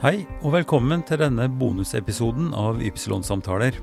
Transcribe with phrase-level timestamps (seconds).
[0.00, 3.74] Hei og velkommen til denne bonusepisoden av Ypsilon-samtaler.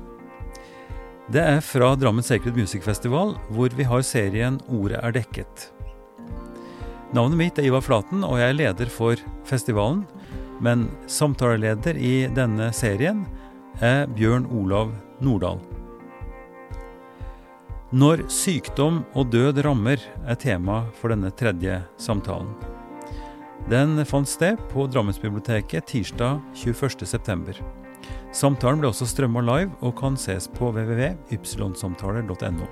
[1.30, 5.68] Det er fra Drammen Sacred Music Festival, hvor vi har serien Ordet er dekket.
[7.14, 10.00] Navnet mitt er Ivar Flaten, og jeg er leder for festivalen.
[10.58, 13.20] Men samtaleleder i denne serien
[13.78, 14.90] er Bjørn Olav
[15.22, 15.62] Nordahl.
[17.94, 22.50] Når sykdom og død rammer, er tema for denne tredje samtalen.
[23.68, 27.52] Den fant sted på Drammensbiblioteket tirsdag 21.9.
[28.32, 32.64] Samtalen ble også strømma live og kan ses på www.ypsilonsamtaler.no.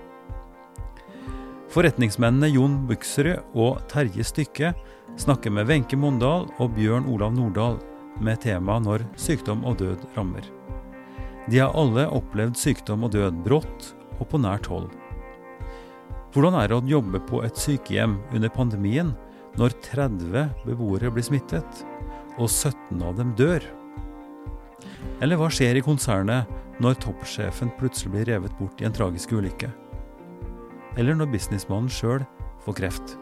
[1.69, 4.73] Forretningsmennene Jon Buksrud og Terje Stykke
[5.21, 7.77] snakker med Wenche Mondal og Bjørn Olav Nordahl
[8.17, 10.49] med tema 'Når sykdom og død rammer'.
[11.51, 14.89] De har alle opplevd sykdom og død brått og på nært hold.
[16.33, 19.13] Hvordan er det å jobbe på et sykehjem under pandemien
[19.57, 21.83] når 30 beboere blir smittet,
[22.37, 23.65] og 17 av dem dør?
[25.25, 26.51] Eller hva skjer i konsernet
[26.83, 29.71] når toppsjefen plutselig blir revet bort i en tragisk ulykke?
[31.01, 32.25] Eller når businessmannen sjøl
[32.65, 33.17] får kreft?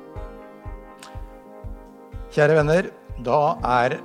[2.35, 2.91] Kjære venner,
[3.23, 3.41] da
[3.79, 4.01] er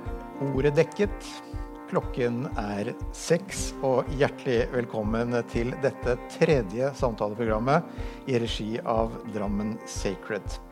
[0.52, 1.30] ordet dekket.
[1.90, 10.69] Klokken er seks, og hjertelig velkommen til dette tredje samtaleprogrammet i regi av Drammen Sacred.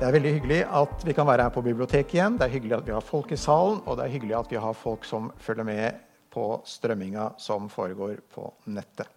[0.00, 2.36] Det er veldig hyggelig at vi kan være her på biblioteket igjen.
[2.40, 4.56] Det er hyggelig at vi har folk i salen, og det er hyggelig at vi
[4.64, 5.98] har folk som følger med
[6.32, 9.10] på strømminga som foregår på nettet.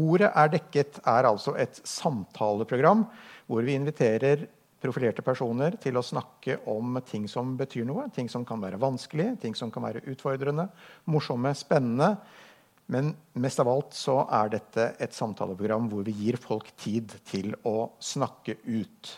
[0.00, 3.02] Ordet er dekket er altså et samtaleprogram
[3.52, 4.46] hvor vi inviterer
[4.80, 8.06] profilerte personer til å snakke om ting som betyr noe.
[8.16, 10.70] Ting som kan være vanskelige, ting som kan være utfordrende,
[11.04, 12.14] morsomme, spennende.
[12.88, 13.12] Men
[13.44, 17.92] mest av alt så er dette et samtaleprogram hvor vi gir folk tid til å
[18.00, 19.14] snakke ut.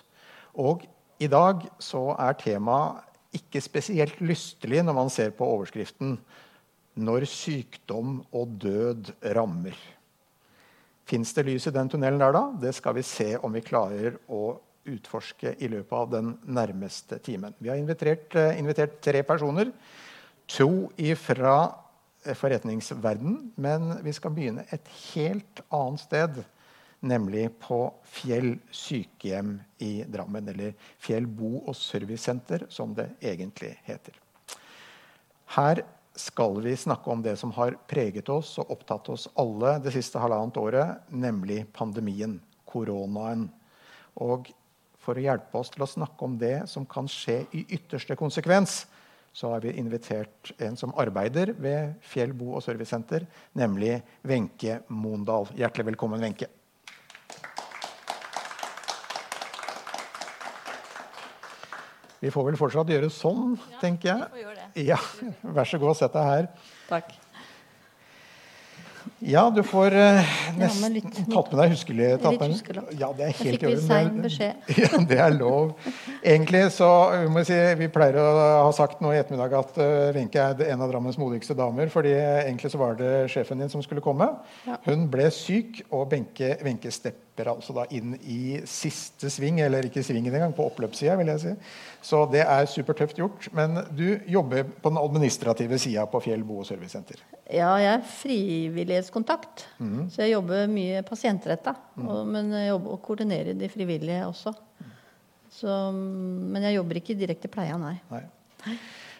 [0.67, 0.83] Og
[1.19, 3.05] i dag så er temaet
[3.36, 6.18] ikke spesielt lystelig når man ser på overskriften
[6.96, 9.77] 'Når sykdom og død rammer'.
[11.05, 12.52] Fins det lys i den tunnelen der, da?
[12.61, 17.55] Det skal vi se om vi klarer å utforske i løpet av den nærmeste timen.
[17.61, 19.73] Vi har invitert, eh, invitert tre personer.
[20.48, 21.74] To fra
[22.24, 26.45] eh, forretningsverden, men vi skal begynne et helt annet sted
[27.06, 27.80] nemlig på
[28.11, 30.48] Fjell sykehjem i Drammen.
[30.52, 34.18] Eller Fjell bo- og servicesenter, som det egentlig heter.
[35.56, 35.84] Her
[36.17, 40.20] skal vi snakke om det som har preget oss og opptatt oss alle det siste
[40.20, 43.46] halvannet året, nemlig pandemien, koronaen.
[44.17, 44.48] Og
[44.98, 48.84] for å hjelpe oss til å snakke om det som kan skje i ytterste konsekvens,
[49.36, 55.50] så har vi invitert en som arbeider ved Fjell bo- og servicesenter, nemlig Wenche Mondal.
[55.52, 56.48] Hjertelig velkommen, Wenche.
[62.23, 64.27] Vi får vel fortsatt gjøre sånn, ja, tenker jeg.
[64.33, 64.89] Vi får gjøre det.
[64.89, 64.99] Ja,
[65.57, 66.51] Vær så god, sett deg her.
[66.89, 67.15] Takk.
[69.25, 72.55] Ja, du får uh, nesten ja, tatt med deg huskelappen.
[72.99, 73.85] Ja, det er helt i orden.
[73.87, 74.67] Sein beskjed.
[74.83, 75.73] Ja, det er lov.
[76.21, 78.27] Egentlig så vi må si, vi pleier å
[78.67, 81.89] ha sagt nå i ettermiddag at uh, er en av Drammens modigste damer.
[81.93, 84.29] fordi egentlig så var det sjefen din som skulle komme.
[84.67, 84.81] Ja.
[84.89, 86.57] Hun ble syk, og Wenche
[87.36, 91.41] stepper altså da inn i siste sving, eller ikke svingen engang, på oppløpssida, vil jeg
[91.42, 91.52] si.
[92.02, 93.48] Så det er supertøft gjort.
[93.52, 97.20] Men du jobber på den administrative sida på Fjell bo- og servicesenter.
[97.51, 99.67] Ja, jeg er frivillighetskontakt.
[99.79, 100.08] Mm.
[100.11, 101.77] Så jeg jobber mye pasientretta.
[101.97, 102.13] Mm.
[102.33, 104.55] Men jeg jobber og koordinerer de frivillige også.
[105.57, 107.97] Så, men jeg jobber ikke i direkte pleia, nei.
[108.11, 108.24] nei.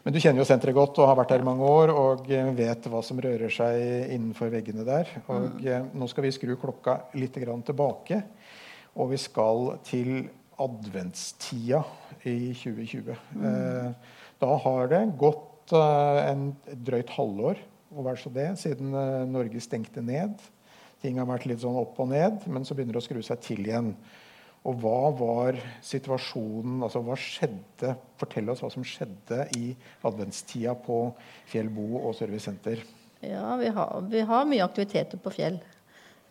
[0.07, 2.85] Men du kjenner jo senteret godt og har vært der i mange år og vet
[2.87, 5.09] hva som rører seg innenfor veggene der.
[5.27, 5.89] Og mm.
[5.99, 8.21] Nå skal vi skru klokka litt tilbake.
[8.95, 10.29] Og vi skal til
[10.63, 11.81] adventstida
[12.23, 13.17] i 2020.
[13.35, 13.49] Mm.
[13.51, 16.47] Eh, da har det gått eh, en
[16.87, 20.39] drøyt halvår og vær så det, siden eh, Norge stengte ned.
[21.03, 23.43] Ting har vært litt sånn opp og ned, men så begynner det å skru seg
[23.43, 23.91] til igjen.
[24.67, 29.71] Og hva var situasjonen altså hva skjedde, Fortell oss hva som skjedde i
[30.09, 31.01] adventstida på
[31.51, 32.83] Fjell bo- og servicesenter.
[33.21, 35.61] Ja, vi har, vi har, mye aktiviteter på Fjell.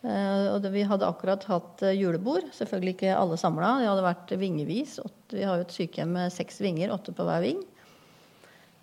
[0.02, 2.50] Eh, og det, vi hadde akkurat hatt eh, julebord.
[2.56, 3.76] Selvfølgelig ikke alle samla.
[3.80, 4.98] Det hadde vært vingevis.
[5.32, 7.64] Vi har jo et sykehjem med seks vinger, åtte på hver ving.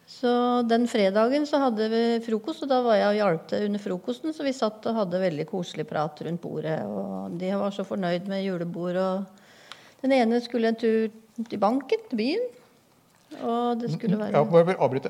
[0.10, 3.84] Så den fredagen så hadde vi frokost, og da var jeg og hjalp til under
[3.84, 4.36] frokosten.
[4.36, 6.82] Så vi satt og hadde veldig koselig prat rundt bordet.
[6.88, 9.00] Og de var så fornøyd med julebord.
[9.00, 9.43] Og
[10.04, 11.12] den ene skulle en tur
[11.50, 12.50] til banken, til byen.
[13.42, 14.44] Og det skulle være ja,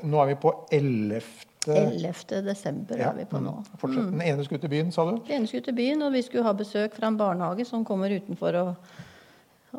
[0.08, 1.20] Nå er vi på 11.
[1.68, 2.40] 11.
[2.44, 3.52] desember ja, er vi på nå.
[3.58, 3.78] Mm.
[3.80, 4.10] Fortsett.
[4.12, 5.16] Den ene skulle til byen, sa du?
[5.26, 8.12] Den ene skulle til byen, og vi skulle ha besøk fra en barnehage som kommer
[8.12, 8.98] utenfor og,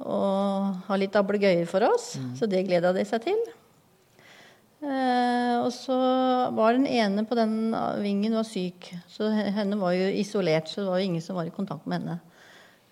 [0.02, 2.16] og har litt ablegøyer for oss.
[2.22, 2.34] Mm.
[2.40, 3.42] Så det gleda de seg til.
[4.86, 5.98] Eh, og så
[6.54, 7.74] var den ene på den
[8.04, 8.92] vingen var syk.
[9.10, 12.02] Så henne var jo isolert, så det var jo ingen som var i kontakt med
[12.02, 12.20] henne.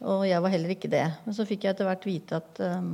[0.03, 1.05] Og jeg var heller ikke det.
[1.23, 2.93] Men så fikk jeg etter hvert vite at um,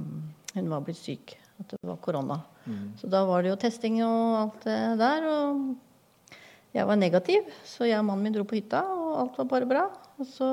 [0.53, 1.35] hun var blitt syk.
[1.59, 2.39] At det var korona.
[2.65, 2.83] Mm.
[2.99, 5.25] Så da var det jo testing og alt det der.
[5.29, 6.35] Og
[6.75, 9.69] jeg var negativ, så jeg og mannen min dro på hytta, og alt var bare
[9.69, 9.87] bra.
[10.21, 10.49] Og så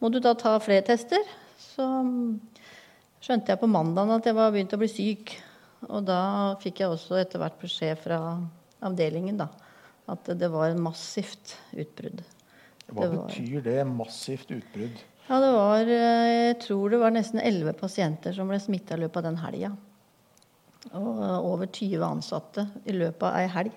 [0.00, 1.20] må du da ta flere tester.
[1.60, 2.38] Så um,
[3.20, 5.36] skjønte jeg på mandagen at jeg var begynt å bli syk.
[5.86, 8.18] Og da fikk jeg også etter hvert beskjed fra
[8.84, 9.46] avdelingen da,
[10.10, 12.24] at det var en massivt utbrudd.
[12.88, 15.02] Hva det var, betyr det, massivt utbrudd?
[15.28, 19.02] Ja, det var, eh, Jeg tror det var nesten elleve pasienter som ble smitta i
[19.02, 19.74] løpet av den helga.
[20.96, 23.76] Og eh, over 20 ansatte i løpet av ei helg.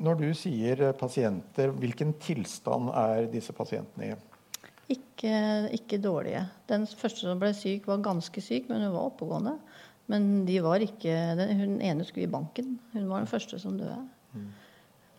[0.00, 4.16] Når du sier eh, pasienter, hvilken tilstand er disse pasientene i?
[4.96, 5.36] Ikke,
[5.76, 6.46] ikke dårlige.
[6.72, 9.58] Den første som ble syk, var ganske syk, men hun var oppegående.
[10.08, 12.78] Men de var ikke, den, hun ene skulle i banken.
[12.94, 13.98] Hun var den første som døde.
[14.32, 14.52] Mm.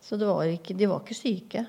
[0.02, 1.68] Så var ikke, de var ikke syke.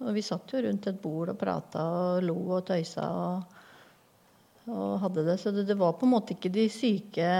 [0.00, 3.56] Og vi satt jo rundt et bord og prata og lo og tøysa og,
[4.72, 5.36] og hadde det.
[5.42, 7.30] Så det, det, var på en måte ikke de syke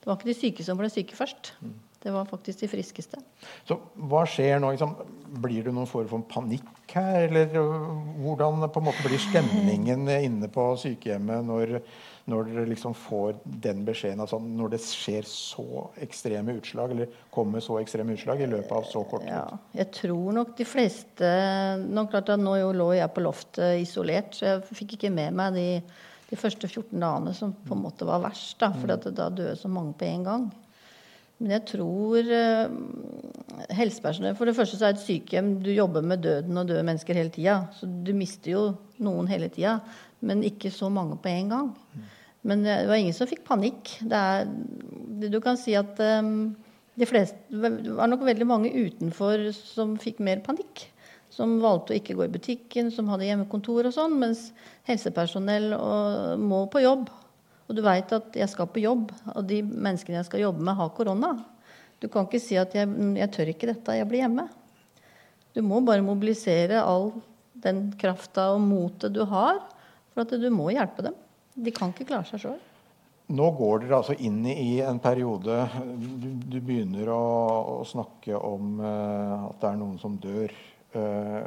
[0.00, 1.54] Det var ikke de syke som ble syke først.
[1.60, 1.78] Mm.
[2.00, 3.18] Det var faktisk de friskeste.
[3.68, 3.76] Så
[4.08, 4.70] hva skjer nå?
[4.72, 4.94] Liksom,
[5.42, 7.26] blir det noen form for panikk her?
[7.26, 7.52] Eller
[8.24, 11.80] hvordan på en måte blir stemningen inne på sykehjemmet når
[12.30, 17.62] når dere liksom får den beskjeden altså når det skjer så ekstreme utslag, eller kommer
[17.64, 19.32] så ekstreme utslag i løpet av så kort tid?
[19.32, 21.32] Ja, jeg tror nok de fleste
[21.80, 25.56] Nå, klart at nå lå jeg på loftet isolert, så jeg fikk ikke med meg
[25.56, 25.66] de,
[26.30, 28.56] de første 14 dagene som på en måte var verst.
[28.60, 29.14] Da, for mm.
[29.16, 30.48] da døde så mange på en gang.
[31.40, 32.72] Men jeg tror uh,
[33.72, 37.16] helsepersonell For det første så er et sykehjem Du jobber med døden og døde mennesker
[37.16, 37.62] hele tida.
[37.76, 38.64] Så du mister jo
[39.00, 39.78] noen hele tida,
[40.20, 41.70] men ikke så mange på en gang.
[42.44, 43.94] Men det var ingen som fikk panikk.
[44.08, 44.48] Er,
[45.20, 46.52] du kan si at um,
[47.00, 50.86] de fleste, det var nok veldig mange utenfor som fikk mer panikk.
[51.30, 54.16] Som valgte å ikke gå i butikken, som hadde hjemmekontor og sånn.
[54.20, 54.48] Mens
[54.88, 57.08] helsepersonell og, må på jobb.
[57.70, 60.74] Og du veit at jeg skal på jobb, og de menneskene jeg skal jobbe med,
[60.74, 61.36] har korona.
[62.02, 64.48] Du kan ikke si at jeg, jeg tør ikke dette, jeg blir hjemme.
[65.54, 67.12] Du må bare mobilisere all
[67.62, 69.60] den krafta og motet du har,
[70.10, 71.14] for at du må hjelpe dem.
[71.54, 72.58] De kan ikke klare seg sjøl.
[73.30, 75.60] Nå går dere altså inn i en periode
[76.02, 77.20] Du, du begynner å,
[77.76, 80.54] å, snakke om uh, at det er noen som dør.
[80.90, 81.46] Uh,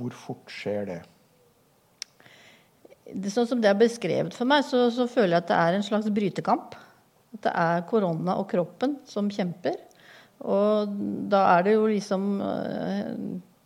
[0.00, 0.98] hvor fort skjer det?
[3.32, 5.86] Sånn som det er beskrevet for meg, så, så, føler jeg at det er en
[5.86, 6.76] slags brytekamp.
[7.36, 9.76] At det er korona og kroppen som kjemper.
[10.44, 10.92] Og
[11.32, 13.12] da er det jo liksom uh,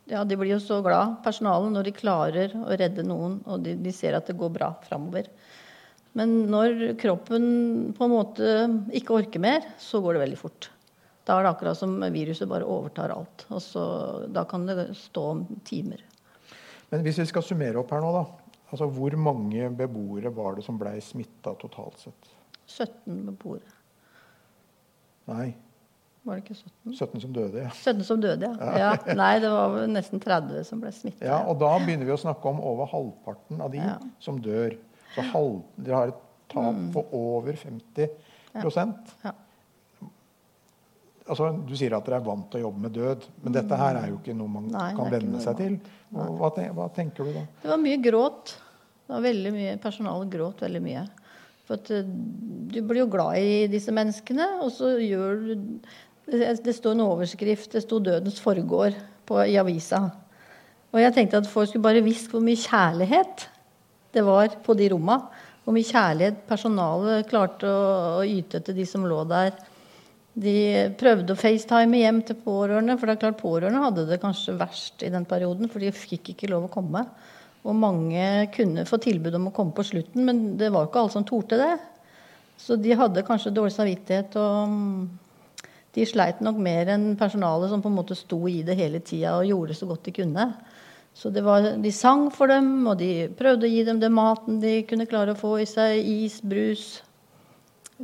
[0.09, 3.75] ja, de blir jo så glad, personalet, når de klarer å redde noen og de,
[3.79, 5.29] de ser at det går bra framover.
[6.17, 7.45] Men når kroppen
[7.97, 8.53] på en måte
[8.93, 10.69] ikke orker mer, så går det veldig fort.
[11.23, 13.45] Da er det akkurat som viruset bare overtar alt.
[13.49, 13.83] Og så,
[14.29, 16.03] da kan det stå om timer.
[16.91, 18.42] Men hvis vi skal summere opp her nå, da.
[18.73, 22.31] Altså, hvor mange beboere var det som ble smitta totalt sett?
[22.65, 23.75] 17 beboere.
[25.29, 25.51] Nei,
[26.23, 26.95] var det ikke 17?
[26.95, 27.69] 17 som døde, ja.
[27.75, 28.73] 17 som døde, ja.
[28.79, 28.91] ja.
[29.19, 31.21] Nei, det var nesten 30 som ble smitta.
[31.27, 33.97] Ja, og da begynner vi å snakke om over halvparten av de ja.
[34.23, 34.77] som dør.
[35.13, 36.87] Så halv, dere har et tap mm.
[36.95, 38.63] på over 50 ja.
[39.25, 39.33] ja.
[41.23, 43.99] Altså, du sier at dere er vant til å jobbe med død, men dette her
[43.99, 45.77] er jo ikke noe man Nei, kan venne seg til.
[46.13, 47.43] Hva, hva, tenker du da?
[47.63, 48.55] Det var mye gråt.
[49.03, 51.03] Det var veldig mye, Personalet gråt veldig mye.
[51.67, 52.07] For at eh,
[52.73, 55.53] du blir jo glad i disse menneskene, og så gjør du
[56.23, 57.73] det står en overskrift.
[57.73, 58.95] Det sto 'Dødens forgård'
[59.27, 60.05] på, i avisa.
[60.93, 63.49] Og jeg tenkte at folk skulle bare visst hvor mye kjærlighet
[64.13, 65.19] det var på de romma.
[65.63, 69.55] Hvor mye kjærlighet personalet klarte å, å yte til de som lå der.
[70.33, 74.55] De prøvde å facetime hjem til pårørende, for det er klart pårørende hadde det kanskje
[74.57, 77.05] verst i den perioden, for de fikk ikke lov å komme.
[77.63, 78.23] Og mange
[78.55, 81.59] kunne få tilbud om å komme på slutten, men det var ikke alle som torde
[81.61, 81.75] det.
[82.59, 84.73] Så de hadde kanskje dårlig samvittighet og
[85.93, 89.35] de sleit nok mer enn personalet som på en måte sto i det hele tida
[89.37, 90.47] og gjorde så godt de kunne.
[91.13, 94.79] Så var, de sang for dem, og de prøvde å gi dem den maten de
[94.89, 96.01] kunne klare å få i seg.
[96.01, 97.03] Is, brus.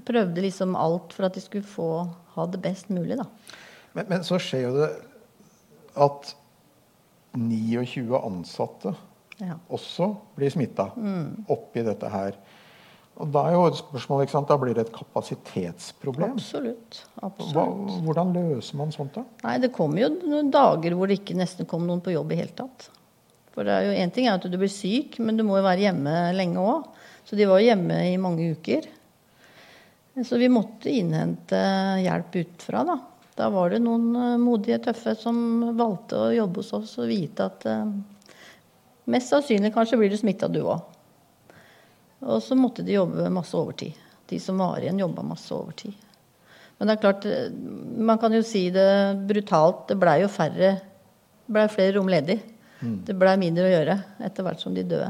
[0.06, 1.90] Prøvde liksom alt for at de skulle få
[2.36, 3.26] ha det best mulig, da.
[3.98, 4.92] Men, men så skjer jo det
[5.98, 6.36] at
[7.34, 8.94] 29 ansatte
[9.42, 9.58] ja.
[9.72, 11.50] også blir smitta mm.
[11.52, 12.38] oppi dette her.
[13.20, 14.48] Og Da er jo et spørsmål, ikke sant?
[14.48, 16.38] Da blir det et kapasitetsproblem.
[16.38, 17.02] Absolutt.
[17.20, 17.56] Absolutt.
[17.58, 17.66] Hva,
[18.06, 19.26] hvordan løser man sånt, da?
[19.44, 22.40] Nei, Det kommer jo noen dager hvor det ikke nesten kom noen på jobb i
[22.40, 22.88] hele tatt.
[23.52, 25.68] For det er jo Én ting er at du blir syk, men du må jo
[25.68, 26.88] være hjemme lenge òg.
[27.28, 28.88] Så de var hjemme i mange uker.
[30.26, 31.60] Så vi måtte innhente
[32.04, 32.96] hjelp utfra, da.
[33.40, 35.38] Da var det noen eh, modige, tøffe som
[35.78, 37.86] valgte å jobbe hos oss og vite at eh,
[39.10, 40.84] mest sannsynlig kanskje blir du smitta, du òg.
[42.26, 43.98] Og så måtte de jobbe masse overtid.
[44.30, 45.96] De som var igjen, jobba masse overtid.
[46.78, 47.50] Men det er klart, eh,
[47.98, 48.90] man kan jo si det
[49.28, 50.78] brutalt, det blei jo færre
[51.50, 52.38] blei flere rom ledig.
[52.80, 53.02] Mm.
[53.08, 55.10] Det blei mindre å gjøre etter hvert som de døde.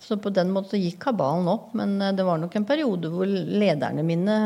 [0.00, 1.72] Så på den måten gikk kabalen opp.
[1.78, 4.38] Men det var nok en periode hvor lederne mine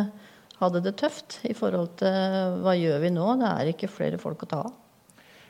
[0.58, 3.26] hadde det tøft i forhold til hva gjør vi nå?
[3.40, 4.78] Det er ikke flere folk å ta av.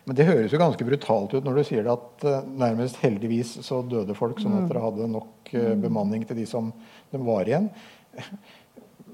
[0.04, 3.54] Men det høres jo ganske brutalt ut når du sier det at uh, nærmest heldigvis
[3.66, 4.70] så døde folk, sånn at mm.
[4.72, 6.72] dere hadde nok uh, bemanning til de som
[7.12, 7.68] de var igjen.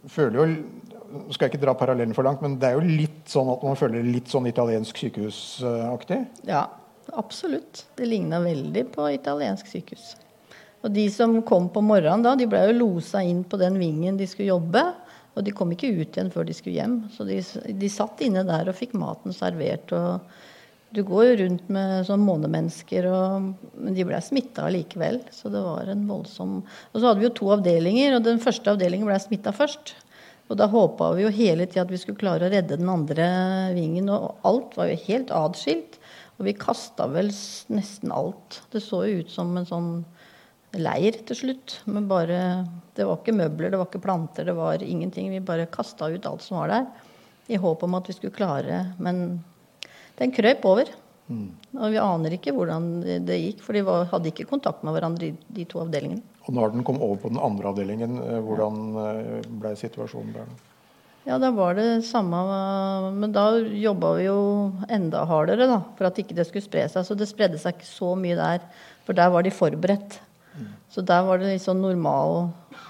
[0.09, 0.47] Føler jo
[1.33, 3.79] skal jeg ikke dra parallellen for langt, men det er jo litt sånn at man
[3.81, 6.19] føler litt sånn italiensk sykehusaktig?
[6.49, 6.67] Ja,
[7.17, 7.87] absolutt.
[7.97, 10.11] Det ligna veldig på italiensk sykehus.
[10.85, 14.21] Og de som kom på morgenen da, de ble jo losa inn på den vingen
[14.21, 14.85] de skulle jobbe.
[15.35, 17.01] Og de kom ikke ut igjen før de skulle hjem.
[17.15, 17.41] Så de,
[17.81, 19.93] de satt inne der og fikk maten servert.
[19.97, 20.21] og
[20.95, 25.21] Du går jo rundt med sånn månemennesker, og, men de ble smitta likevel.
[25.35, 28.73] Så det var en voldsom Og så hadde vi jo to avdelinger, og den første
[28.73, 29.93] avdelingen ble smitta først.
[30.49, 33.27] Og da håpa vi jo hele tida at vi skulle klare å redde den andre
[33.77, 34.09] vingen.
[34.09, 35.99] Og alt var jo helt atskilt.
[36.39, 37.29] Og vi kasta vel
[37.75, 38.63] nesten alt.
[38.73, 39.91] Det så jo ut som en sånn
[40.79, 41.81] leir til slutt.
[41.85, 42.41] Men bare
[42.97, 45.29] Det var ikke møbler, det var ikke planter, det var ingenting.
[45.31, 46.89] Vi bare kasta ut alt som var der,
[47.47, 49.45] i håp om at vi skulle klare Men
[50.19, 50.91] den krøp over.
[51.29, 51.51] Mm.
[51.77, 52.89] Og vi aner ikke hvordan
[53.27, 56.25] det gikk, for de var, hadde ikke kontakt med hverandre, de to avdelingene.
[56.49, 60.55] Og når den kom over på den andre avdelingen, eh, hvordan eh, ble situasjonen der?
[61.29, 62.39] Ja, da var det samme
[63.13, 64.39] Men da jobba vi jo
[64.89, 67.05] enda hardere, da, for at ikke det skulle spre seg.
[67.05, 68.65] Så det spredde seg ikke så mye der,
[69.05, 70.23] for der var de forberedt.
[70.91, 72.49] Så der var det litt sånn normal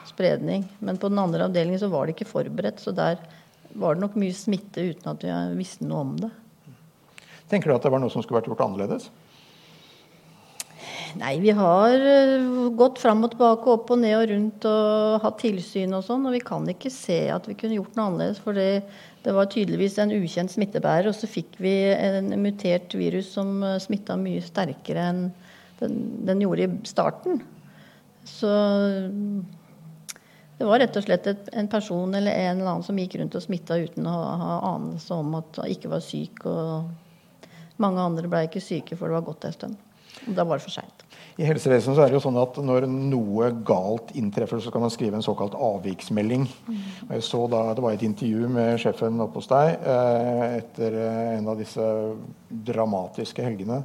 [0.09, 0.69] spredning.
[0.79, 2.81] Men på den andre avdelingen så var det ikke forberedt.
[2.81, 3.19] Så der
[3.75, 6.31] var det nok mye smitte uten at vi visste noe om det.
[7.49, 9.09] Tenker du at det var noe som skulle vært gjort annerledes?
[11.17, 12.45] Nei, vi har eh,
[12.77, 16.27] gått fram og tilbake, opp og ned og rundt og hatt tilsyn og sånn.
[16.29, 18.43] Og vi kan ikke se at vi kunne gjort noe annerledes.
[18.45, 18.83] For det,
[19.25, 21.09] var tydeligvis en ukjent smittebærer.
[21.11, 25.25] Og så fikk vi en mutert virus som eh, smitta mye sterkere enn
[25.81, 27.41] den, den gjorde i starten.
[28.29, 28.53] Så
[30.59, 33.37] det var rett og slett et, en person eller en eller annen som gikk rundt
[33.39, 36.43] og smitta uten å ha anelse om at han ikke var syk.
[36.51, 37.08] Og
[37.83, 39.85] mange andre ble ikke syke før det var gått en stund.
[40.35, 41.05] Da var det for seint.
[41.39, 44.91] I helsevesenet så er det jo sånn at når noe galt inntreffer, så kan man
[44.91, 46.49] skrive en såkalt avviksmelding.
[46.67, 46.81] Mm.
[47.07, 50.99] Og jeg så da, Det var et intervju med sjefen oppe hos deg eh, etter
[50.99, 51.89] eh, en av disse
[52.51, 53.85] dramatiske helgene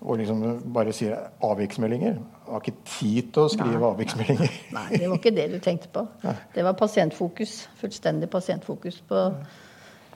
[0.00, 2.14] og liksom bare sier avviksmeldinger.
[2.16, 3.88] Jeg har ikke tid til å skrive Nei.
[3.90, 4.54] avviksmeldinger.
[4.78, 6.06] Nei, det var ikke det du tenkte på.
[6.54, 7.66] Det var pasientfokus.
[7.82, 9.26] Fullstendig pasientfokus på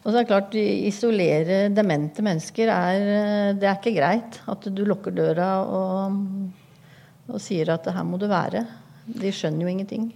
[0.04, 4.84] Og så er det klart, isolere demente mennesker er Det er ikke greit at du
[4.84, 6.18] lukker døra og,
[7.30, 8.66] og sier at her må du være.
[9.04, 10.06] De skjønner jo ingenting.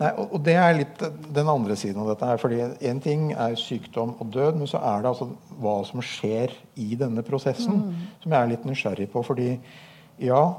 [0.00, 1.02] Nei, og, Det er litt
[1.34, 2.28] den andre siden av dette.
[2.28, 6.02] her, fordi Én ting er sykdom og død, men så er det altså hva som
[6.04, 8.06] skjer i denne prosessen, mm.
[8.22, 9.22] som jeg er litt nysgjerrig på.
[9.22, 9.58] fordi
[10.20, 10.54] ja,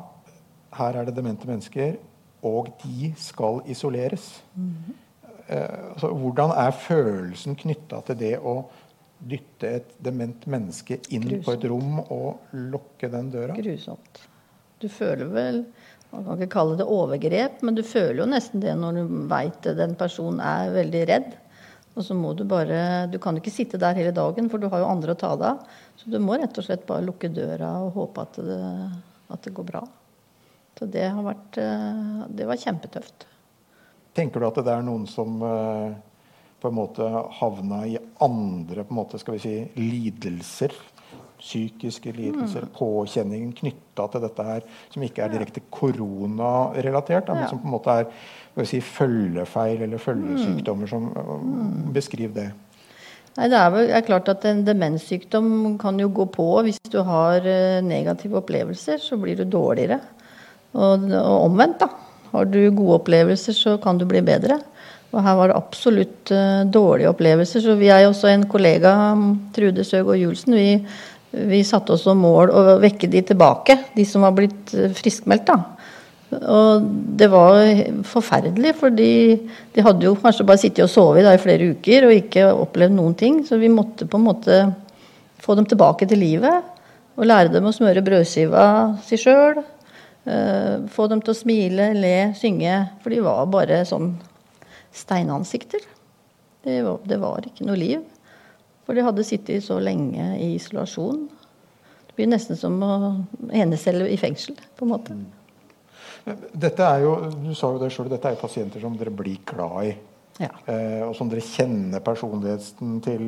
[0.75, 1.95] her er det demente mennesker,
[2.43, 4.43] og de skal isoleres.
[4.55, 4.95] Mm.
[5.47, 8.57] Eh, altså, hvordan er følelsen knytta til det å
[9.25, 11.45] dytte et dement menneske inn Grusomt.
[11.45, 13.57] på et rom og lukke den døra?
[13.57, 14.23] Grusomt.
[14.81, 15.63] Du føler vel
[16.15, 19.67] man kan ikke kalle det overgrep, men du føler jo nesten det når du veit
[19.75, 21.33] den personen er veldig redd.
[21.95, 24.83] Og så må du bare Du kan ikke sitte der hele dagen, for du har
[24.83, 25.77] jo andre å ta deg av.
[25.99, 28.63] Så du må rett og slett bare lukke døra og håpe at det,
[29.31, 29.83] at det går bra.
[30.75, 33.27] Så det har vært eh, Det var kjempetøft.
[34.15, 35.95] Tenker du at det er noen som eh,
[36.61, 37.07] på en måte
[37.39, 40.75] havna i andre på en måte, skal vi si, lidelser
[41.45, 42.73] psykiske lidelser, mm.
[42.77, 47.97] påkjenningen knytta til dette her, som ikke er direkte koronarelatert, men som på en måte
[48.01, 50.89] er si, følgefeil eller følgesykdommer.
[50.89, 51.91] som mm.
[51.95, 52.49] Beskriv det.
[53.35, 56.47] Nei, Det er vel er klart at en demenssykdom kan jo gå på.
[56.63, 59.99] Hvis du har eh, negative opplevelser, så blir du dårligere.
[60.75, 62.04] Og, og omvendt, da.
[62.31, 64.59] Har du gode opplevelser, så kan du bli bedre.
[65.15, 67.63] Og her var det absolutt uh, dårlige opplevelser.
[67.63, 68.95] Så vi er jo også en kollega,
[69.55, 70.69] Trude Søgaard Julsen, vi
[71.35, 75.49] vi satte oss som mål å vekke de tilbake, de som var blitt eh, friskmeldt.
[75.49, 75.57] da.
[76.35, 76.85] Og
[77.19, 77.59] det var
[78.07, 79.37] forferdelig, for de
[79.75, 83.43] hadde jo kanskje bare sittet og sovet i flere uker og ikke opplevd noen ting.
[83.47, 84.61] Så vi måtte på en måte
[85.43, 86.73] få dem tilbake til livet
[87.15, 88.65] og lære dem å smøre brødskiva
[89.05, 89.61] si sjøl.
[90.25, 92.79] Eh, få dem til å smile, le, synge.
[93.03, 94.15] For de var bare sånn
[94.95, 95.85] steinansikter.
[96.65, 98.03] Det var, det var ikke noe liv.
[98.85, 101.27] For de hadde sittet så lenge i isolasjon.
[102.07, 102.95] Det blir nesten som å
[103.53, 105.17] enecelle i fengsel, på en måte.
[106.25, 109.43] Dette er jo, du sa jo det selv, dette er jo pasienter som dere blir
[109.45, 109.93] glad i.
[110.41, 110.49] Ja.
[110.67, 113.21] Eh, og som dere kjenner personligheten til,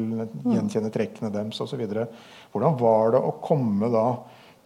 [0.49, 1.83] gjenkjenner trekkene deres osv.
[2.51, 4.07] Hvordan var det å komme da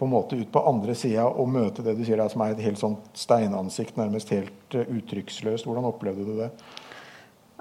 [0.01, 2.63] på en måte ut på andre sida og møte det du sier som er et
[2.65, 5.67] helt sånn steinansikt, nærmest helt uh, uttrykksløst?
[5.69, 6.47] Hvordan opplevde du det?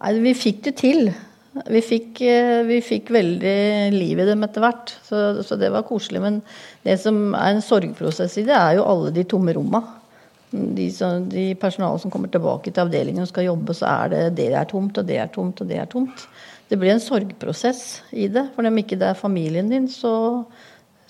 [0.00, 1.10] Nei, vi fikk det til.
[1.50, 5.84] Vi fikk, eh, vi fikk veldig liv i dem etter hvert, så, så, det var
[5.84, 6.22] koselig.
[6.22, 6.38] Men
[6.86, 9.82] det som er en sorgprosess i det, er jo alle de tomme romma.
[10.50, 10.86] De,
[11.30, 14.70] de personalet som kommer tilbake til avdelingen og skal jobbe, så er det det er
[14.70, 16.24] tomt, og det er tomt, og det er tomt.
[16.70, 18.46] Det blir en sorgprosess i det.
[18.54, 20.14] For om ikke det er familien din, så,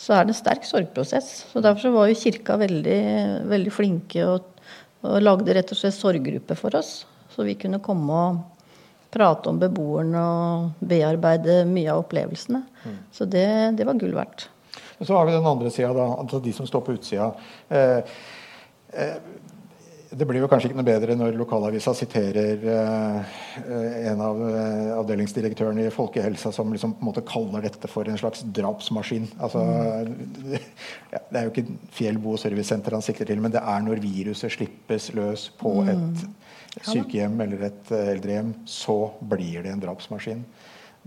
[0.01, 1.29] så er det en sterk sorgprosess.
[1.53, 3.01] Så Derfor så var jo kirka veldig,
[3.51, 4.47] veldig flinke og,
[5.05, 7.03] og lagde rett og slett sorggruppe for oss.
[7.35, 8.41] Så vi kunne komme og
[9.13, 12.63] prate om beboerne og bearbeide mye av opplevelsene.
[12.85, 12.97] Mm.
[13.13, 14.47] Så det, det, var gull verdt.
[15.01, 17.31] Så har vi den andre sida, altså de som står på utsida.
[17.69, 18.17] Eh,
[18.93, 19.17] eh,
[20.11, 23.35] det blir jo kanskje ikke noe bedre når lokalavisa siterer eh,
[24.11, 28.19] en av eh, avdelingsdirektørene i Folkehelsa som liksom på en måte kaller dette for en
[28.19, 29.29] slags drapsmaskin.
[29.39, 30.57] Altså, mm.
[31.15, 33.87] ja, det er jo ikke Fjell bo- og servicesenter han sikter til, men det er
[33.87, 35.93] når viruset slippes løs på mm.
[35.95, 38.99] et sykehjem eller et eh, eldrehjem, så
[39.31, 40.43] blir det en drapsmaskin.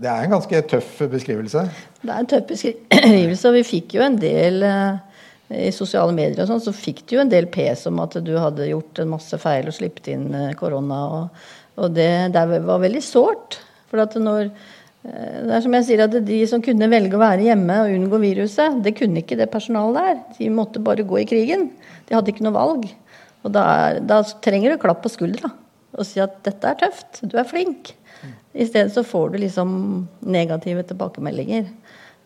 [0.00, 1.68] Det er en ganske tøff beskrivelse.
[2.00, 5.13] Det er en tøff beskrivelse, og vi fikk jo en del eh,
[5.56, 8.32] i sosiale medier og sånn, så fikk du jo en del pes om at du
[8.40, 11.00] hadde gjort en masse feil og sluppet inn eh, korona.
[11.18, 11.44] Og,
[11.80, 13.58] og det, det, var veldig sårt.
[13.90, 17.22] For at når eh, det er som jeg sier at De som kunne velge å
[17.22, 20.22] være hjemme og unngå viruset, det kunne ikke det personalet der.
[20.38, 21.68] De måtte bare gå i krigen.
[22.08, 22.88] De hadde ikke noe valg.
[23.44, 23.66] Og da,
[24.00, 25.52] da trenger du klapp på skuldra
[25.94, 27.92] og si at 'dette er tøft, du er flink'.
[28.54, 29.70] I stedet så får du liksom
[30.22, 31.66] negative tilbakemeldinger.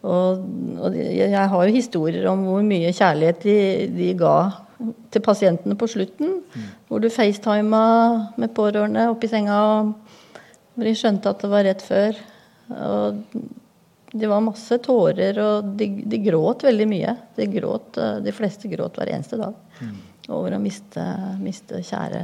[0.06, 0.42] Og,
[0.78, 3.58] og, jeg har jo historier om hvor mye kjærlighet de,
[3.96, 4.34] de ga
[5.10, 6.38] til pasientene på slutten.
[6.54, 6.66] Mm.
[6.88, 7.82] Hvor du facetima
[8.38, 9.94] med pårørende oppi senga, og
[10.74, 12.20] hvor de skjønte at det var rett før.
[12.78, 13.22] Og
[14.12, 17.16] det var masse tårer, og de, de gråt veldig mye.
[17.36, 19.96] De, gråt, de, fleste gråt hver eneste dag mm.
[20.36, 21.04] over å miste,
[21.42, 22.22] miste kjære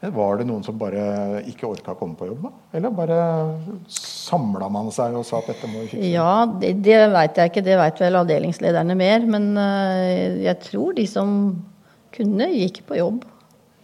[0.00, 2.46] men Var det noen som bare ikke orka å komme på jobb?
[2.46, 2.52] da?
[2.78, 3.18] Eller bare
[3.92, 6.12] samla man seg og sa at dette må vi fikse?
[6.14, 7.64] Ja, det, det veit jeg ikke.
[7.66, 9.26] Det veit vel avdelingslederne mer.
[9.28, 11.34] Men uh, jeg tror de som
[12.16, 13.28] kunne, gikk på jobb.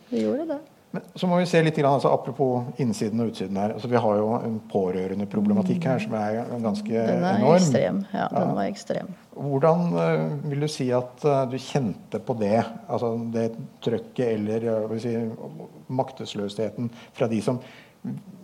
[0.08, 0.58] De gjorde det.
[0.96, 3.74] Men så må vi se litt, altså, Apropos innsiden og utsiden her.
[3.76, 7.12] altså Vi har jo en pårørendeproblematikk her som er ganske enorm.
[7.12, 7.60] Den er enorm.
[7.60, 8.02] ekstrem.
[8.16, 9.14] Ja, den var ekstrem.
[9.36, 12.58] Hvordan uh, vil du si at uh, du kjente på det?
[12.88, 13.50] Altså det
[13.84, 15.12] trøkket eller si,
[15.92, 17.60] maktesløsheten fra de som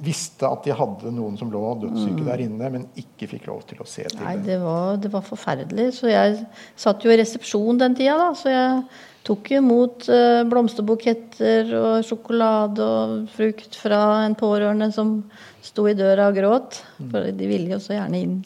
[0.02, 2.26] visste at de hadde noen som lå dødssyke mm.
[2.26, 4.58] der inne, men ikke fikk lov til å se til Nei, det.
[4.62, 5.88] Var, det var forferdelig.
[5.98, 6.40] Så jeg
[6.78, 8.30] satt jo i resepsjon den tida, da.
[8.38, 8.80] Så jeg
[9.26, 15.20] tok imot uh, blomsterbuketter og sjokolade og frukt fra en pårørende som
[15.62, 16.82] sto i døra og gråt.
[16.98, 17.12] Mm.
[17.12, 18.40] For de ville jo så gjerne inn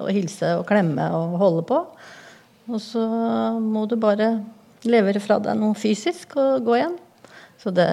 [0.00, 1.80] og hilse og klemme og holde på.
[2.66, 3.02] Og så
[3.62, 4.36] må du bare
[4.86, 6.96] levere fra deg noe fysisk og gå igjen.
[7.56, 7.86] Så det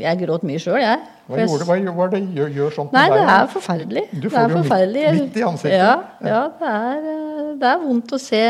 [0.00, 0.98] Jeg gråt mye sjøl, jeg.
[1.30, 4.02] Hva, gjorde, hva gjør det gjør, gjør sånt Nei, det er forferdelig.
[4.12, 5.78] Du får det, det midt, midt, i ansiktet.
[5.78, 5.94] Ja,
[6.26, 7.06] ja det, er,
[7.62, 8.42] det, er, vondt å se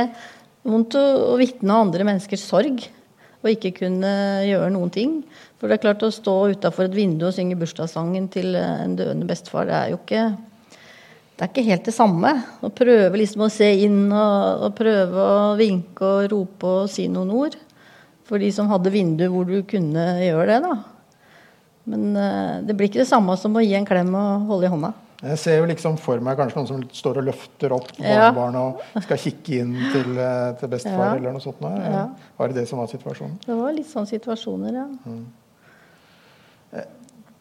[0.64, 2.86] Vondt å, å vitne andre menneskers sorg
[3.44, 4.10] og ikke kunne
[4.48, 5.18] gjøre noen ting.
[5.60, 9.28] For det er klart å stå utafor et vindu og synge bursdagssangen til en døende
[9.28, 10.22] bestefar, det er jo ikke
[11.34, 12.30] det er ikke helt det samme.
[12.62, 17.08] Å prøve liksom å se inn og, og, prøve å vinke og rope og si
[17.10, 17.56] noen ord.
[18.24, 20.76] For de som hadde vindu hvor du kunne gjøre det, da.
[21.90, 24.72] Men uh, det blir ikke det samme som å gi en klem og holde i
[24.72, 24.94] hånda.
[25.24, 28.64] Jeg ser jo liksom for meg kanskje noen som står og løfter opp barnebarn ja.
[28.70, 31.14] og skal kikke inn til, eh, til bestefar ja.
[31.16, 31.62] eller noe sånt.
[31.64, 32.02] Ja.
[32.36, 33.38] Var det det som var situasjonen?
[33.46, 34.84] Det var litt sånn situasjoner, ja.
[35.08, 35.22] Mm.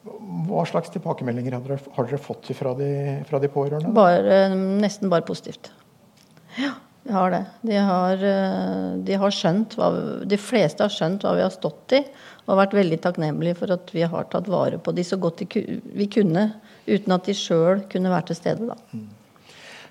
[0.03, 2.89] Hva slags tilbakemeldinger har dere, har dere fått fra de,
[3.29, 3.93] fra de pårørende?
[3.95, 4.49] Bare,
[4.81, 5.71] nesten bare positivt.
[6.59, 7.45] Ja, vi har det.
[7.61, 9.89] De har, eh, de har skjønt hva,
[10.27, 12.03] de fleste har skjønt hva vi har stått i,
[12.43, 16.07] og vært veldig takknemlige for at vi har tatt vare på de så godt vi
[16.11, 16.45] kunne,
[16.87, 18.69] uten at de sjøl kunne være til stede.
[18.73, 18.77] Da.
[18.91, 19.07] Mm.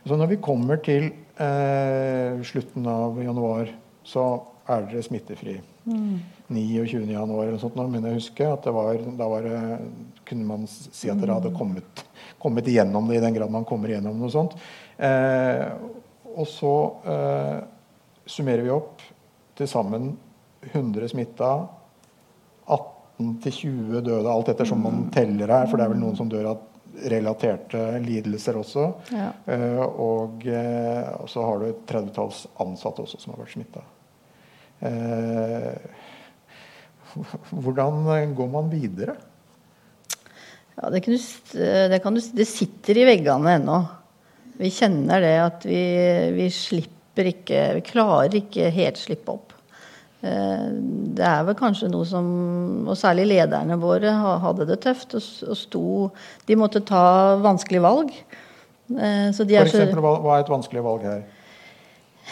[0.04, 1.08] Så når vi kommer til
[1.40, 3.72] eh, slutten av januar,
[4.04, 4.26] så
[4.68, 5.56] er dere smittefri.
[5.84, 6.18] Mm.
[6.52, 7.10] 29.
[7.10, 9.48] januar eller sånt, men jeg husker at det var, da var
[10.28, 11.58] kunne man si at dere hadde mm.
[11.58, 12.04] kommet,
[12.42, 14.56] kommet igjennom det i den grad man kommer igjennom noe sånt.
[14.96, 15.64] Eh,
[16.32, 16.74] og så
[17.12, 17.56] eh,
[18.26, 19.02] summerer vi opp
[19.58, 20.12] til sammen
[20.70, 21.52] 100 smitta,
[22.66, 25.08] 18-20 døde, alt etter som man mm.
[25.14, 25.66] teller her.
[25.68, 26.68] For det er vel noen som dør av
[27.12, 28.86] relaterte lidelser også.
[29.16, 29.30] Ja.
[29.48, 33.84] Eh, og, eh, og så har du et tredvetalls ansatte også som har vært smitta.
[37.50, 39.14] Hvordan går man videre?
[40.76, 41.20] Ja, det, kan du,
[41.92, 43.78] det, kan du, det sitter i veggene ennå.
[44.58, 45.82] Vi kjenner det at vi,
[46.36, 49.52] vi slipper ikke Vi klarer ikke helt slippe opp.
[50.22, 50.68] Eh,
[51.16, 52.26] det er vel kanskje noe som
[52.86, 54.12] Og særlig lederne våre
[54.44, 55.86] hadde det tøft og sto
[56.46, 58.12] De måtte ta vanskelige valg.
[58.92, 61.24] Eh, så de For eksempel, hva er et vanskelig valg her?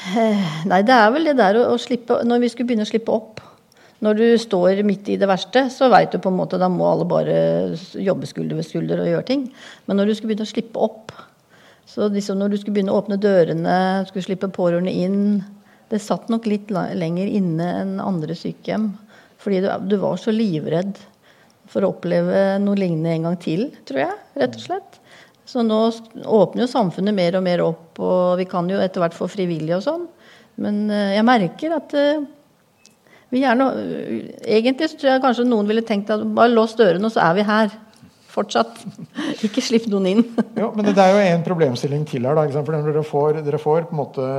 [0.01, 2.89] Eh, nei, det er vel det der å, å slippe Når vi skulle begynne å
[2.89, 3.43] slippe opp
[4.01, 6.87] når du står midt i det verste, så veit du på en måte da må
[6.89, 7.35] alle bare
[8.01, 9.43] jobbe skulder ved skulder og gjøre ting.
[9.85, 11.13] Men når du skulle begynne å slippe opp,
[11.85, 13.77] så liksom når du skulle begynne å åpne dørene,
[14.09, 15.19] skulle slippe pårørende inn
[15.91, 18.93] Det satt nok litt lenger inne enn andre sykehjem.
[19.43, 20.95] Fordi du, du, var så livredd
[21.67, 24.19] for å oppleve noe lignende en gang til, tror jeg.
[24.39, 25.00] rett og slett.
[25.51, 25.79] Så nå
[26.31, 29.81] åpner jo samfunnet mer og mer opp, og vi kan jo etter hvert få frivillige
[29.81, 30.05] og sånn.
[30.63, 32.27] Men eh, jeg merker at eh,
[33.31, 33.69] vi gjerne
[34.43, 37.39] Egentlig så tror jeg kanskje noen ville tenkt at bare lås dørene, og så er
[37.39, 37.75] vi her
[38.31, 38.79] fortsatt.
[39.47, 40.23] Ikke slipp noen inn.
[40.61, 42.39] jo, men det er jo en problemstilling til her.
[42.39, 44.31] Da, for dere får, dere får, på en måte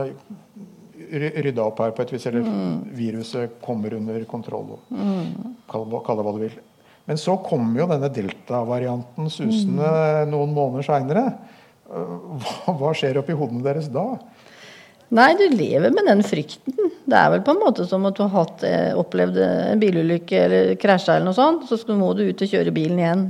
[1.11, 2.75] rydda opp her på et vis, eller mm.
[2.95, 4.77] viruset kommer under kontroll.
[4.95, 5.55] Mm.
[5.71, 6.59] Kall, kall det hva du vil.
[7.09, 10.29] Men så kommer jo denne delta-varianten susende mm.
[10.31, 11.25] noen måneder seinere.
[11.91, 14.05] Hva, hva, skjer oppi hodene deres da?
[15.11, 16.91] Nei, du lever med den frykten.
[17.03, 20.43] Det er vel på en måte som at du har hatt, eh, opplevd en bilulykke
[20.45, 21.65] eller krasja eller noe sånt.
[21.67, 23.25] Så må du ut og kjøre bilen igjen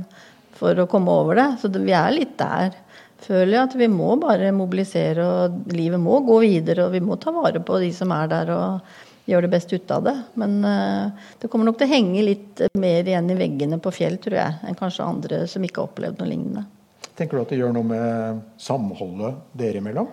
[0.58, 1.48] for å komme over det.
[1.58, 2.76] Så det, vi er litt der.
[3.22, 6.86] Føler jeg at vi må bare mobilisere, og livet må gå videre.
[6.86, 8.94] Og vi må ta vare på de som er der, og
[9.32, 10.14] gjøre det best ut av det.
[10.40, 14.18] Men uh, det kommer nok til å henge litt mer igjen i veggene på Fjell,
[14.22, 16.64] tror jeg, enn kanskje andre som ikke har opplevd noe lignende.
[17.18, 20.08] Tenker du at det gjør noe med samholdet dere imellom?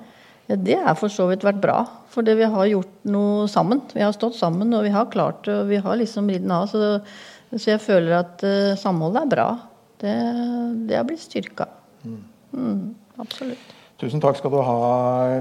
[0.49, 1.83] Ja, Det har for så vidt vært bra.
[2.09, 3.83] For vi har gjort noe sammen.
[3.93, 5.55] Vi har stått sammen, og vi har klart det.
[5.61, 6.65] Og vi har liksom ridd den av.
[6.71, 6.99] Så,
[7.53, 9.49] så, jeg føler at uh, samholdet er bra
[9.99, 10.15] det,
[10.87, 11.67] det har blitt styrka.
[12.07, 12.23] Mm.
[12.55, 13.75] Mm, absolutt.
[13.99, 14.75] Tusen takk skal du ha,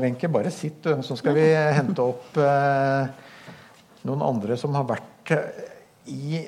[0.03, 0.29] Wenche.
[0.35, 0.97] Bare sitt, du.
[1.07, 3.28] Så skal vi hente opp eh,
[4.09, 5.65] noen andre som har vært eh,
[6.09, 6.41] i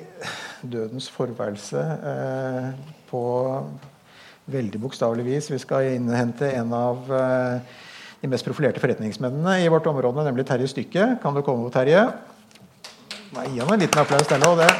[0.61, 2.67] dødens forværelse eh,
[3.09, 3.23] på
[4.51, 5.51] veldig bokstavelig vis.
[5.53, 7.79] Vi skal innhente en av eh,
[8.21, 11.15] de mest profilerte forretningsmennene i vårt område, nemlig Terje Stykke.
[11.21, 12.07] Kan du komme Terje?
[13.31, 14.71] Gi ham en liten applaus til det.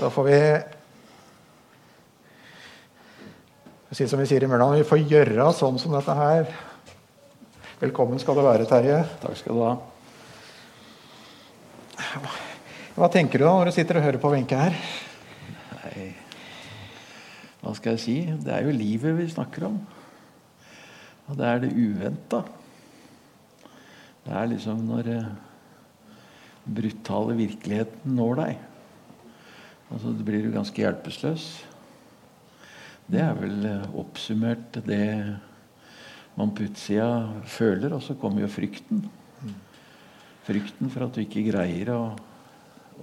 [0.00, 0.38] Da får vi
[3.92, 6.69] si som vi sier i Mørland, vi får gjøre sånn som dette her.
[7.80, 8.96] Velkommen skal du være, Terje.
[9.22, 9.70] Takk skal du ha.
[12.92, 14.76] Hva tenker du da når du sitter og hører på Wenche her?
[15.78, 16.10] Nei,
[17.62, 18.18] hva skal jeg si?
[18.44, 19.80] Det er jo livet vi snakker om.
[21.24, 22.44] Og det er det uventa.
[24.28, 25.34] Det er liksom når uh,
[26.68, 28.64] brutale virkeligheten når deg.
[29.88, 31.52] Altså, du blir jo ganske hjelpeløs.
[33.08, 35.06] Det er vel eh, oppsummert det
[36.40, 37.10] man på utsida
[37.48, 37.94] føler.
[37.96, 39.04] Og så kommer jo frykten.
[40.46, 42.00] Frykten for at du ikke greier å,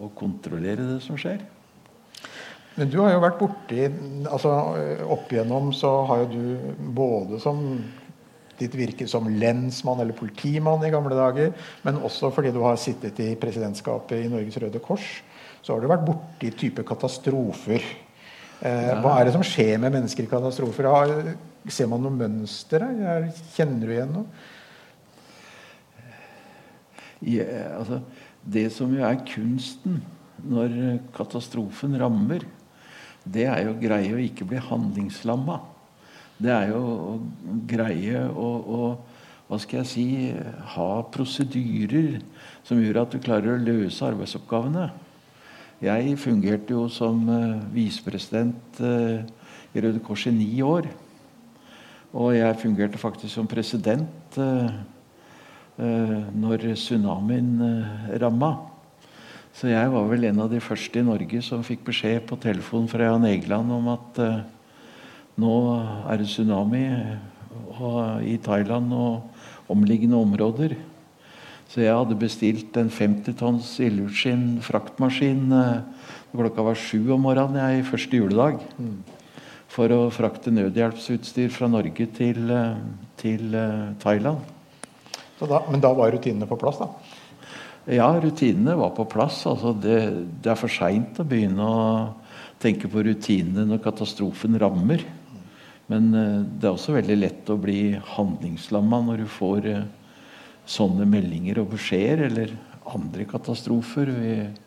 [0.02, 1.46] å kontrollere det som skjer.
[2.78, 3.86] Men du har jo vært borti
[4.30, 4.52] altså
[5.10, 7.64] Opp igjennom så har jo du både som
[8.58, 11.52] ditt virke som lensmann eller politimann i gamle dager,
[11.86, 15.06] men også fordi du har sittet i presidentskapet i Norges Røde Kors,
[15.62, 17.86] så har du vært borti type katastrofer.
[18.66, 20.90] Eh, hva er det som skjer med mennesker i katastrofer?
[21.68, 23.28] Ser man noe mønster her?
[23.56, 24.46] Kjenner du igjen noe?
[27.28, 27.48] Ja,
[27.80, 28.02] altså,
[28.46, 30.00] det som jo er kunsten
[30.48, 32.46] når katastrofen rammer,
[33.28, 35.58] det er jo å greie å ikke bli handlingslamma.
[36.38, 37.14] Det er jo å
[37.68, 38.82] greie å, å
[39.48, 40.06] hva skal jeg si,
[40.76, 42.20] ha prosedyrer
[42.68, 44.90] som gjør at du klarer å løse arbeidsoppgavene.
[45.84, 49.24] Jeg fungerte jo som uh, visepresident uh,
[49.72, 50.90] i Røde Kors i ni år.
[52.16, 54.70] Og jeg fungerte faktisk som president eh,
[55.78, 58.54] når tsunamien eh, ramma.
[59.58, 62.86] Så jeg var vel en av de første i Norge som fikk beskjed på telefon
[62.92, 64.20] fra Jan Egeland om at
[65.38, 65.56] nå
[66.06, 66.84] er det tsunami
[68.22, 70.78] i Thailand og omliggende områder.
[71.68, 75.82] Så jeg hadde bestilt en 50 tonns ildutskinn fraktmaskin eh,
[76.32, 78.62] klokka var sju om morgenen jeg, første juledag.
[78.78, 79.17] Mm.
[79.74, 82.80] For å frakte nødhjelpsutstyr fra Norge til, eh,
[83.20, 84.40] til uh, Thailand.
[85.38, 86.88] Da, men da var rutinene på plass, da?
[87.88, 89.44] Ja, rutinene var på plass.
[89.48, 90.00] Altså det,
[90.42, 91.84] det, er for seint å begynne å
[92.60, 95.06] tenke på rutinene når katastrofen rammer.
[95.92, 99.86] Men eh, det er også veldig lett å bli handlingslamma når du får eh,
[100.68, 102.52] sånne meldinger og beskjeder, eller
[102.92, 104.12] andre katastrofer.
[104.18, 104.67] Vi, eh,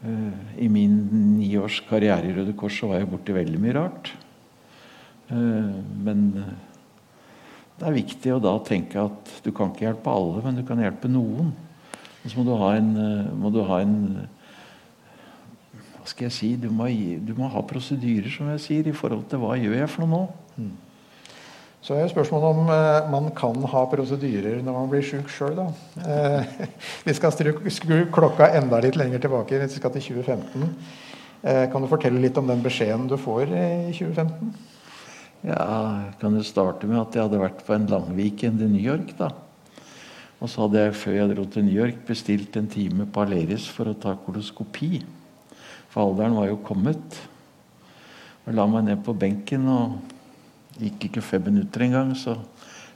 [0.00, 0.96] I min
[1.36, 4.12] niårs karriere i Røde Kors så var jeg borti veldig mye rart.
[5.28, 6.22] Men
[7.76, 10.80] det er viktig å da tenke at du kan ikke hjelpe alle, men du kan
[10.80, 11.52] hjelpe noen.
[12.20, 12.94] Og så må du ha en,
[13.52, 13.96] du ha en
[16.00, 16.88] hva skal jeg si, du må,
[17.20, 20.24] du må, ha prosedyrer som jeg sier, i forhold til hva gjør jeg for noe
[20.56, 20.70] nå.
[21.80, 25.62] Så er spørsmålet om eh, man kan ha prosedyrer når man blir sjuk sjøl.
[26.04, 26.50] Eh,
[27.06, 29.62] vi skal skru klokka enda litt lenger tilbake.
[29.62, 30.66] Vi skal til 2015.
[31.40, 34.52] Eh, kan du fortelle litt om den beskjeden du får i 2015?
[35.48, 39.16] Ja, kan jo starte med at jeg hadde vært på en langweekend i New York.
[39.16, 39.32] da.
[40.40, 43.64] Og så hadde jeg før jeg dro til New York, bestilt en time på Aleris
[43.72, 45.00] for å ta koloskopi.
[45.88, 47.20] For alderen var jo kommet.
[48.44, 50.19] Jeg la meg ned på benken, og
[50.80, 52.36] gikk ikke fem minutter engang, så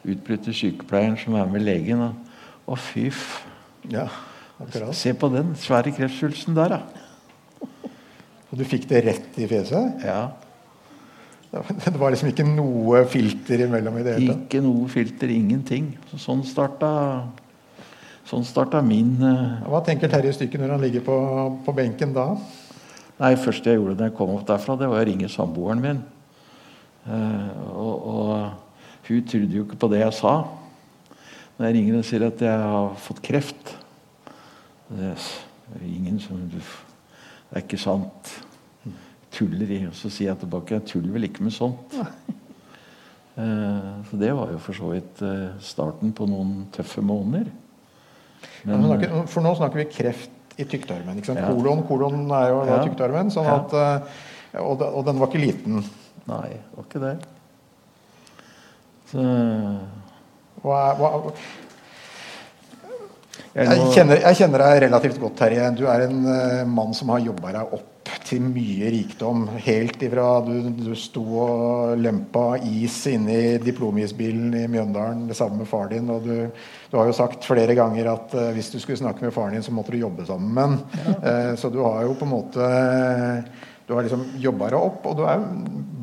[0.04, 2.14] utbryter sykepleieren som er med legen, og,
[2.66, 3.10] og fy
[3.92, 4.08] ja,
[4.94, 7.68] Se på den svære kreftsvulsten der, da.
[8.50, 10.04] Og du fikk det rett i fjeset?
[10.06, 10.28] Ja.
[11.54, 13.98] Det var liksom ikke noe filter imellom?
[13.98, 14.44] i det hele tatt?
[14.46, 15.92] Ikke noe filter, ingenting.
[16.12, 16.90] Så sånn starta
[18.24, 19.66] Sånn starta min uh...
[19.68, 21.16] Hva tenker Terje Stykke når han ligger på,
[21.66, 22.30] på benken da?
[23.18, 26.00] Nei, første jeg gjorde da jeg kom opp derfra, det var å ringe samboeren min.
[27.04, 28.52] Uh, og, og,
[29.04, 30.34] hun trodde jo ikke på det jeg sa.
[31.58, 33.74] Når jeg ringer og sier at jeg har fått kreft
[34.88, 36.62] Det er ingen som Det
[37.52, 38.30] er ikke sant.
[39.34, 39.82] Tuller i.
[39.90, 41.98] Og så sier jeg tilbake jeg tuller vel ikke med sånt.
[43.34, 47.50] Uh, så det var jo for så vidt uh, starten på noen tøffe måneder.
[48.64, 51.18] Men, for nå snakker vi kreft i tykktarmen.
[51.18, 51.42] Ikke sant?
[51.42, 51.50] Ja.
[51.52, 52.80] Kolon, kolon er jo ja.
[52.86, 53.74] tykktarmen, sånn at,
[54.62, 55.82] og, og, den var ikke liten.
[56.30, 57.14] Nei, det var ikke det.
[59.10, 59.24] Så
[60.64, 61.10] hva, hva,
[63.54, 65.66] jeg, kjenner, jeg kjenner, deg relativt godt, Terje.
[65.78, 69.44] Du er en uh, mann som har jobba deg opp til mye rikdom.
[69.62, 75.70] Helt ifra du, du sto og lempa is inni diplomisbilen i Mjøndalen det samme med
[75.70, 76.08] far din.
[76.10, 79.36] Og du, du har jo sagt flere ganger at uh, hvis du skulle snakke med
[79.36, 80.80] faren din, så måtte du jobbe sammen med ham.
[81.04, 81.14] Ja.
[81.20, 82.72] Uh, så du har jo på en måte
[83.86, 85.42] Du har liksom jobba deg opp, og du er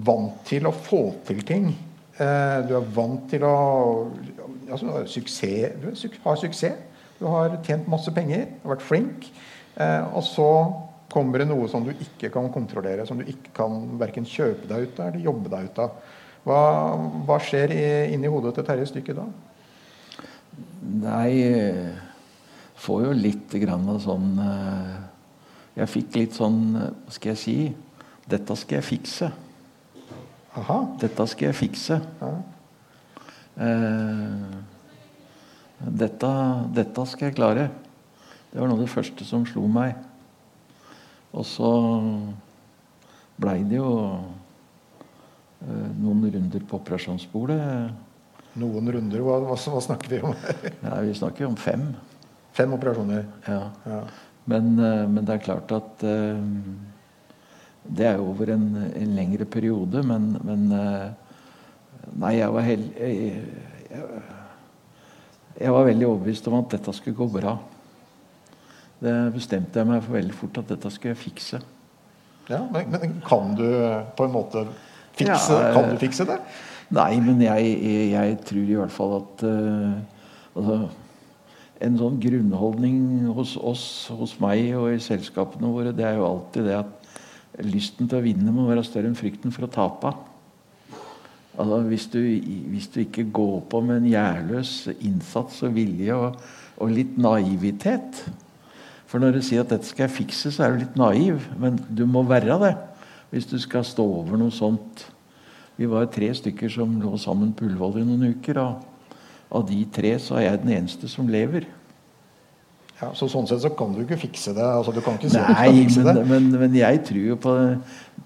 [0.06, 1.72] vant til å få til ting.
[2.20, 3.56] Uh, du er vant til å
[4.70, 6.88] altså, suksess, Du har suksess.
[7.22, 9.28] Du har tjent masse penger, har vært flink.
[9.78, 10.48] og så
[11.12, 14.88] kommer det noe som du ikke kan kontrollere, som du ikke kan verken kjøpe deg
[14.88, 16.00] ut av eller jobbe deg ut av.
[16.48, 16.62] Hva,
[17.28, 17.84] hva skjer i,
[18.16, 19.28] inni hodet til Terje Stykke da?
[21.04, 21.34] Nei
[22.82, 24.94] Får jo litt grann av sånn eh,
[25.78, 27.56] Jeg fikk litt sånn Hva skal jeg si?
[28.32, 29.32] Dette skal jeg fikse.
[30.60, 30.78] Aha.
[31.00, 31.98] Dette skal jeg fikse.
[33.60, 34.60] Eh,
[36.02, 36.32] dette,
[36.76, 37.66] dette skal jeg klare.
[38.52, 39.98] Det var noe av det første som slo meg.
[41.32, 41.72] Og så
[43.40, 43.92] blei det jo
[45.64, 47.62] eh, noen runder på operasjonsbordet.
[48.62, 49.24] Noen runder?
[49.24, 50.36] Hva, hva, hva snakker vi om?
[50.86, 51.94] ja, vi snakker om fem.
[52.56, 53.24] Fem operasjoner?
[53.48, 53.64] Ja.
[53.88, 54.02] ja.
[54.46, 56.40] Men, eh, men, det er klart at uh,
[57.82, 61.10] Det er jo over en, en lengre periode, men, men uh,
[62.18, 63.44] Nei, jeg var, hel, jeg,
[63.92, 64.22] jeg,
[65.62, 67.54] jeg var veldig overbevist om at dette skulle gå bra.
[69.02, 71.62] Det bestemte jeg meg for veldig fort at dette skulle jeg fikse.
[72.50, 73.64] Ja, men, men kan du
[74.18, 74.66] på en måte
[75.16, 76.40] fikse, ja, kan du fikse det?
[76.92, 77.72] Nei, men jeg,
[78.12, 79.94] jeg, tror i hvert fall at uh,
[80.58, 80.78] altså,
[81.82, 86.68] En sånn grunnholdning hos oss, hos meg og i selskapene våre, det er jo alltid
[86.70, 90.12] det at lysten til å vinne må være større enn frykten for å tape.
[91.58, 92.22] Altså, hvis, du,
[92.72, 96.38] hvis du ikke går på med en gjærløs innsats og vilje og,
[96.82, 98.22] og litt naivitet,
[99.12, 101.44] for når du sier at 'dette skal jeg fikse', så er du litt naiv.
[101.60, 102.76] Men du må være det
[103.32, 105.04] hvis du skal stå over noe sånt.
[105.76, 108.60] Vi var tre stykker som lå sammen på Ullevål i noen uker.
[108.64, 108.91] Og
[109.52, 111.68] av de tre så er jeg den eneste som lever.
[113.02, 114.64] Ja, så Sånn sett så kan du ikke fikse det?
[114.64, 117.80] Altså, du kan ikke se Nei, men, men, men, jeg tror jo på den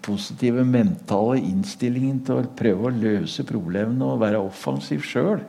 [0.03, 5.39] positive mentale innstillingen til å prøve å løse problemene og være offensiv sjøl.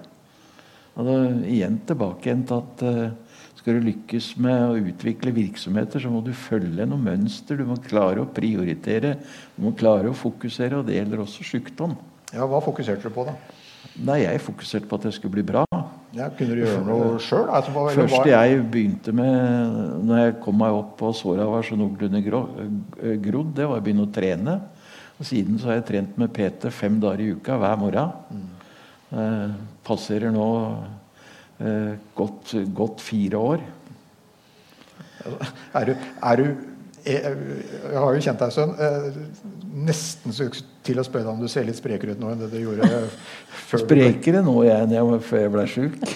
[0.97, 6.23] Igjen tilbake igjen til at uh, skal du lykkes med å utvikle virksomheter, så må
[6.23, 7.59] du følge noe mønster.
[7.59, 9.17] Du må klare å prioritere,
[9.57, 10.79] du må klare å fokusere.
[10.79, 11.97] Og det gjelder også sykdom.
[12.31, 13.35] Ja, Hva fokuserte du på, da?
[14.04, 15.64] Nei, Jeg fokuserte på at det skulle bli bra.
[16.16, 17.46] Ja, kunne du gjøre noe sjøl?
[17.48, 21.62] Altså, hva- Først hva- jeg begynte med Når jeg kom meg opp og såra var
[21.62, 24.61] så noenlunde eh, grodd, det var å begynne å trene.
[25.18, 28.12] Og siden så har jeg trent med Peter fem dager i uka hver morgen.
[29.12, 29.50] Eh,
[29.85, 30.46] passerer nå
[31.61, 33.61] eh, godt, godt fire år.
[35.74, 36.44] Er du, er du
[37.06, 38.72] jeg, jeg har jo kjent deg en stund.
[39.77, 40.47] Nesten så
[40.87, 42.89] til å spørre deg om du ser litt sprekere ut nå enn det du gjorde
[43.69, 43.83] før.
[43.83, 46.01] Sprekere nå jeg jeg før jeg ble sjuk.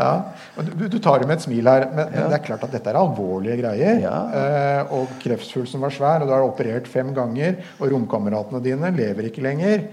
[0.00, 2.72] Ja, du, du tar det med et smil her, men, men det er klart at
[2.72, 3.98] dette er alvorlige greier.
[4.00, 4.14] Ja.
[4.32, 9.28] Eh, og kreftsvulsten var svær, og du har operert fem ganger, og romkameratene dine lever
[9.28, 9.84] ikke lenger.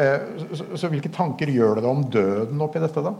[0.00, 3.12] Eh, så, så hvilke tanker gjør det deg om døden oppi dette, da?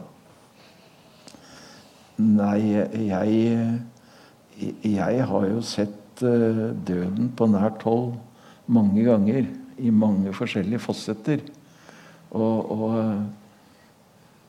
[2.25, 2.61] Nei,
[3.05, 3.37] jeg,
[4.87, 8.15] jeg har jo sett døden på nært hold
[8.67, 9.49] mange ganger.
[9.79, 11.41] I mange forskjellige fossetter.
[12.31, 12.95] Og, og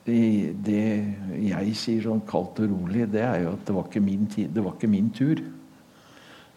[0.06, 0.84] det, det
[1.41, 4.51] jeg sier sånn kaldt og rolig, det er jo at det var ikke min, tid,
[4.54, 5.41] det var ikke min tur.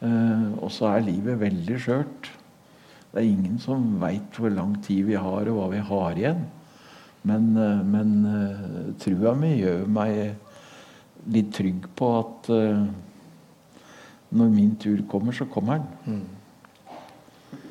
[0.05, 2.31] Eh, og så er livet veldig skjørt.
[3.09, 6.45] Det er ingen som veit hvor lang tid vi har, og hva vi har igjen.
[7.29, 10.37] Men, eh, men eh, trua mi gjør meg
[11.33, 12.85] litt trygg på at eh,
[14.31, 16.21] når min tur kommer, så kommer den.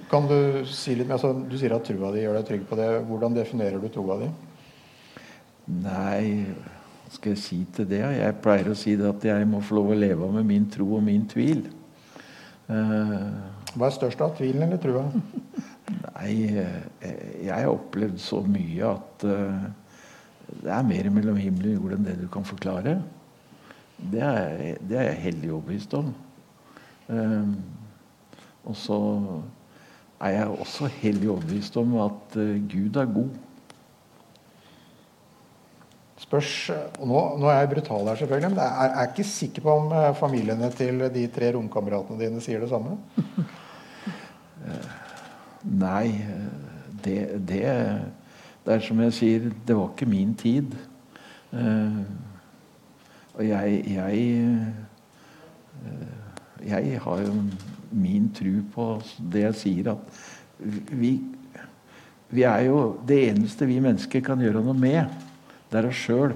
[0.10, 2.78] Kan Du si litt mer, altså, du sier at trua di gjør deg trygg på
[2.80, 2.88] det.
[3.10, 4.30] Hvordan definerer du troa di?
[5.84, 8.04] Nei, hva skal jeg si til det?
[8.16, 11.04] Jeg pleier å si at jeg må få lov å leve med min tro og
[11.04, 11.66] min tvil.
[12.68, 13.36] Uh,
[13.76, 15.06] Hva er størst av, tvilen eller trua?
[16.18, 19.68] nei, eh, jeg har opplevd så mye at uh,
[20.64, 22.98] det er mer mellom himmel og jord enn det du kan forklare.
[23.98, 26.12] Det er, det er jeg hellig overbevist om.
[27.10, 27.52] Eh,
[28.68, 29.00] og så
[30.20, 33.30] er jeg også hellig overbevist om at eh, Gud er god.
[36.18, 36.52] Spørs,
[37.00, 39.78] og nå, nå er jeg brutal her, selvfølgelig, men jeg er, er ikke sikker på
[39.80, 42.98] om eh, familiene til de tre romkameratene dine sier det samme.
[45.68, 46.12] Nei,
[47.04, 47.18] det,
[47.48, 47.64] det
[48.68, 50.74] Det er som jeg sier, det var ikke min tid.
[51.56, 52.00] Eh,
[53.38, 54.18] og jeg, jeg
[55.86, 56.17] eh,
[56.66, 57.34] Jeg har jo
[57.92, 58.88] min tro på
[59.34, 61.14] det jeg sier, at vi,
[62.34, 65.06] vi er jo Det eneste vi mennesker kan gjøre noe med,
[65.72, 66.34] det er oss sjøl.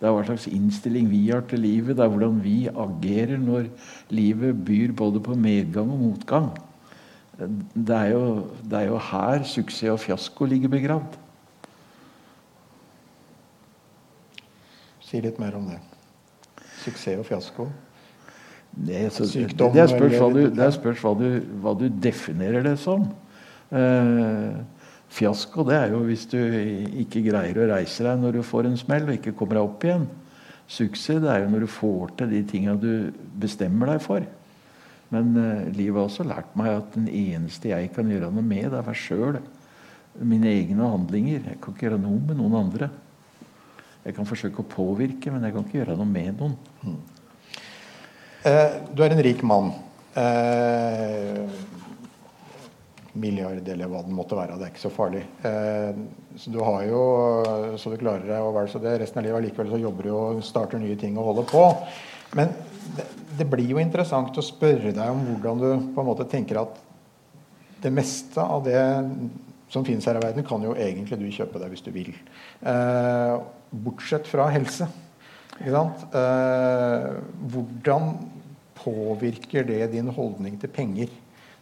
[0.00, 1.96] Det er hva slags innstilling vi har til livet.
[1.98, 3.68] Det er hvordan vi agerer når
[4.08, 6.48] livet byr både på medgang og motgang.
[7.40, 8.22] Det er jo,
[8.64, 11.18] det er jo her suksess og fiasko ligger begravd.
[15.04, 15.80] Si litt mer om det.
[16.80, 17.68] Suksess og fiasko.
[18.70, 21.26] Det, så, Sykdom det, spørs, hva du, det spørs hva, du,
[21.62, 23.08] hva du definerer det som.
[23.74, 24.60] Eh,
[25.10, 26.38] fiasko det er jo hvis du
[27.02, 29.86] ikke greier å reise deg når du får en smell og ikke kommer deg opp
[29.88, 30.06] igjen.
[30.70, 32.92] Suksess det er jo når du får til de tinga du
[33.42, 34.26] bestemmer deg for.
[35.10, 38.68] Men eh, livet har også lært meg at den eneste jeg kan gjøre noe med,
[38.70, 39.40] det er meg sjøl.
[40.20, 41.42] Mine egne handlinger.
[41.50, 42.90] Jeg kan ikke gjøre noe med noen andre.
[44.04, 46.54] Jeg kan forsøke å påvirke, men jeg kan ikke gjøre noe med noen.
[48.42, 49.72] Eh, du er en rik mann.
[50.16, 51.42] Eh,
[53.12, 54.56] milliard eller hva den måtte være.
[54.56, 55.22] Det er ikke så farlig.
[55.44, 55.98] Eh,
[56.40, 57.02] så du har jo
[57.80, 59.42] så du klarer deg og vel så det resten av livet.
[59.42, 61.66] Allikevel så jobber du og starter nye ting og holder på.
[62.38, 62.54] Men
[62.96, 63.06] det,
[63.42, 66.80] det blir jo interessant å spørre deg om hvordan du på en måte tenker at
[67.80, 68.80] det meste av det
[69.70, 72.10] som finnes her i verden, kan jo egentlig du kjøpe deg hvis du vil.
[73.70, 74.88] Bortsett fra helse.
[75.60, 77.16] Eh,
[77.52, 78.14] hvordan
[78.74, 81.10] påvirker det din holdning til penger?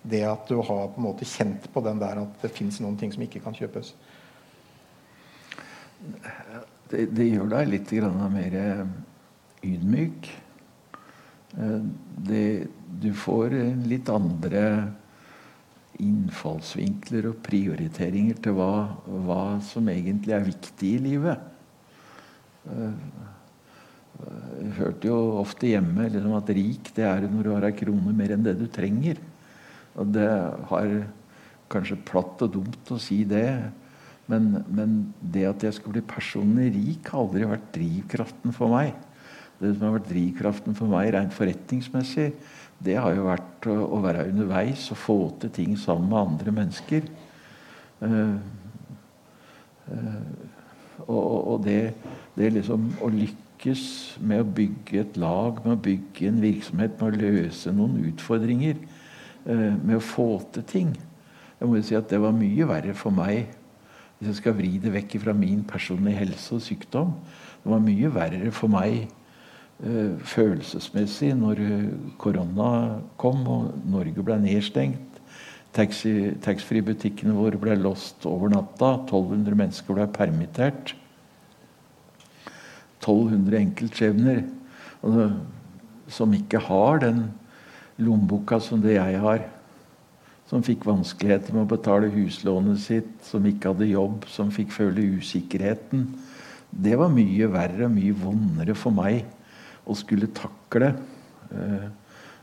[0.03, 2.97] Det at du har på en måte kjent på den der at det fins noen
[2.97, 3.95] ting som ikke kan kjøpes?
[6.89, 7.93] Det, det gjør deg litt
[8.31, 8.85] mer eh,
[9.67, 10.31] ydmyk.
[11.59, 11.83] Eh,
[12.29, 12.69] Det,
[13.03, 13.55] du får
[13.87, 14.63] litt andre
[15.99, 18.95] innfallsvinkler og prioriteringer til hva,
[19.27, 21.39] hva som egentlig er viktig i livet.
[24.19, 28.15] Jeg hørte jo ofte hjemme liksom at rik det er når du har ei krone
[28.17, 29.21] mer enn det du trenger.
[29.99, 30.29] Og det
[30.71, 30.95] har
[31.71, 33.47] kanskje platt og dumt å si det,
[34.29, 38.93] men, men det at jeg skulle bli personlig rik, har aldri vært drivkraften for meg.
[39.59, 42.29] Det som har vært drivkraften for meg rent forretningsmessig,
[42.85, 46.55] det har jo vært å, å være underveis og få til ting sammen med andre
[46.61, 47.09] mennesker.
[47.99, 48.37] Uh,
[49.91, 50.23] uh,
[51.09, 51.81] og, og, det,
[52.39, 57.09] det liksom å lykkes med å bygge et lag, med å bygge en virksomhet, med
[57.09, 58.77] å løse noen utfordringer,
[59.47, 60.97] eh, med å få til ting
[61.61, 63.49] Jeg må jo si at det var mye verre for meg
[64.19, 67.13] Hvis jeg skal vri det vekk fra min personlige helse og sykdom.
[67.65, 69.09] Det var mye verre for meg
[69.85, 71.61] uh, følelsesmessig når
[72.19, 75.21] korona kom og Norge ble nedstengt.
[75.79, 78.97] Taxfree-butikkene våre ble låst over natta.
[79.05, 80.98] 1200 mennesker ble permittert.
[82.99, 84.43] 1200 enkeltskjebner
[86.09, 87.23] som ikke har den
[88.01, 89.45] lommeboka som det jeg har.
[90.49, 95.05] Som fikk vanskeligheter med å betale huslånet sitt, som ikke hadde jobb, som fikk føle
[95.19, 96.07] usikkerheten.
[96.71, 99.27] Det var mye verre og mye vondere for meg
[99.89, 100.95] å skulle takle.
[101.53, 101.87] Eh,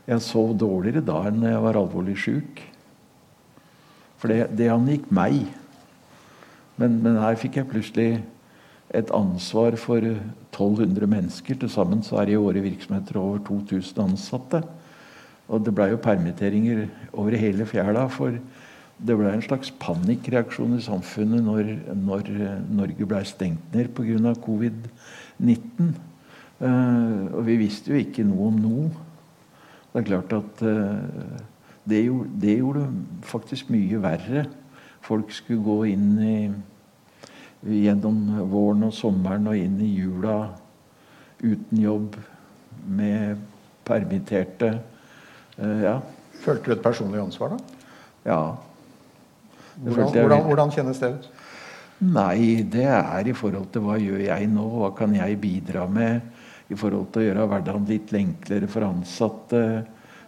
[0.06, 2.62] jeg sov dårligere da enn jeg var alvorlig sjuk.
[4.20, 5.42] For det, det angikk meg.
[6.78, 8.10] Men, men, her fikk jeg plutselig
[8.94, 11.58] et ansvar for 1200 mennesker.
[11.58, 14.62] Til sammen så er det i året virksomheter over 2000 ansatte.
[15.48, 18.06] Og det blei jo permitteringer over hele fjæra.
[18.10, 18.38] For
[18.96, 22.30] det blei en slags panikkreaksjon i samfunnet når, når
[22.70, 24.34] Norge blei stengt ned pga.
[24.46, 25.90] covid-19.
[26.56, 28.86] Uh, og vi visste jo ikke noe om noe.
[29.92, 31.42] Det er klart at uh,
[31.84, 32.86] det, gjorde, det gjorde
[33.28, 34.46] faktisk mye verre.
[35.04, 36.38] Folk skulle gå inn i,
[37.64, 38.18] gjennom
[38.50, 40.36] våren og sommeren og inn i jula
[41.42, 42.16] uten jobb,
[42.86, 43.40] med
[43.86, 44.68] permitterte.
[45.58, 45.96] Uh, ja.
[46.44, 47.88] Følte du et personlig ansvar, da?
[48.26, 48.40] Ja.
[49.82, 51.26] Hvordan, hvordan, hvordan, kjennes det ut?
[52.06, 54.64] Nei, det er i forhold til hva gjør jeg nå?
[54.82, 56.32] Hva kan jeg bidra med?
[56.68, 59.62] I forhold til å gjøre hverdagen litt enklere for ansatte.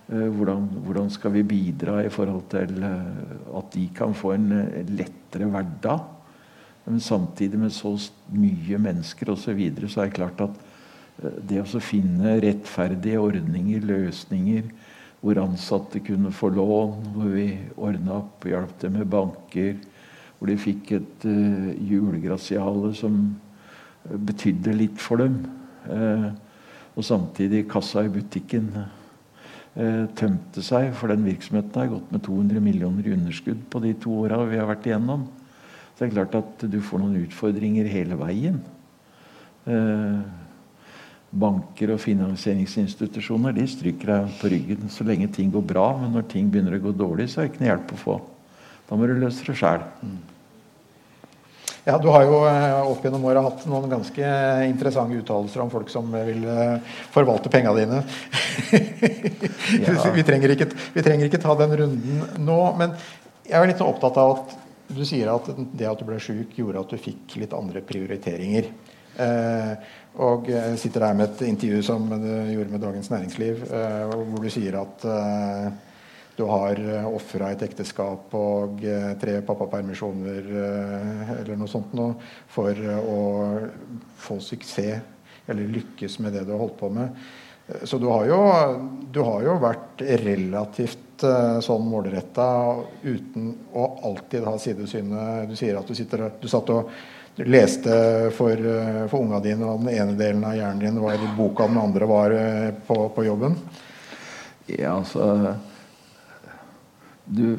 [0.08, 4.46] Eh, hvordan, hvordan, skal vi bidra i forhold til eh, at de kan få en
[4.56, 6.06] eh, lettere hverdag?
[6.88, 7.92] Men samtidig med så
[8.32, 9.44] mye mennesker osv.
[9.44, 10.56] Så, videre, så er det klart at
[11.48, 14.68] det å finne rettferdige ordninger, løsninger,
[15.20, 19.80] hvor ansatte kunne få lån, hvor vi ordna opp og hjalp dem med banker,
[20.38, 23.16] hvor de fikk et uh, julegrasiale som
[24.06, 25.40] betydde litt for dem.
[25.90, 26.30] Uh,
[26.94, 28.70] og samtidig kassa i butikken
[29.78, 30.90] Eh, tømte seg.
[30.98, 34.58] For den virksomheten har gått med 200 millioner i underskudd på de to åra vi
[34.58, 35.28] har vært igjennom.
[35.98, 38.60] Så det er klart at du får noen utfordringer hele veien.
[39.66, 40.20] Eh,
[41.42, 45.88] banker og finansieringsinstitusjoner de stryker deg på ryggen så lenge ting går bra.
[45.98, 48.14] Men når ting begynner å gå dårlig, så er det ikke noe hjelp å få.
[48.86, 49.82] Da må du løse det sjæl.
[51.88, 54.30] Ja, Du har jo eh, opp gjennom året hatt noen ganske
[54.68, 58.04] interessante uttalelser om folk som vil eh, forvalte penga dine.
[59.82, 59.98] ja.
[60.14, 62.62] vi, trenger ikke, vi, trenger ikke, ta den runden nå.
[62.78, 62.94] Men
[63.42, 64.56] jeg er litt opptatt av at
[64.88, 68.70] du sier at det at du ble sjuk, gjorde at du fikk litt andre prioriteringer.
[69.18, 69.90] Eh,
[70.22, 70.46] og
[70.78, 74.78] sitter der med et intervju som du gjorde med Dagens Næringsliv, eh, hvor du sier
[74.80, 75.68] at eh,
[76.38, 82.14] du har eh, ofra et ekteskap og eh, tre pappapermisjoner eh, eller noe sånt noe
[82.54, 83.18] for å
[84.22, 87.16] få suksess eller lykkes med det du har holdt på med.
[87.88, 88.38] Så du har jo,
[89.12, 91.07] du har jo vært relativt
[91.64, 92.48] sånn målretta
[93.02, 95.48] uten å alltid ha sidesynet.
[95.50, 96.90] Du sier at du, sitter, du satt og
[97.38, 97.94] leste
[98.34, 98.68] for,
[99.10, 102.08] for unga dine, og den ene delen av hjernen din var i boka, den andre
[102.10, 102.36] var
[102.86, 103.58] på, på jobben.
[104.68, 105.56] Ja, altså
[107.24, 107.58] du,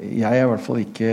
[0.00, 1.12] Jeg har i hvert fall ikke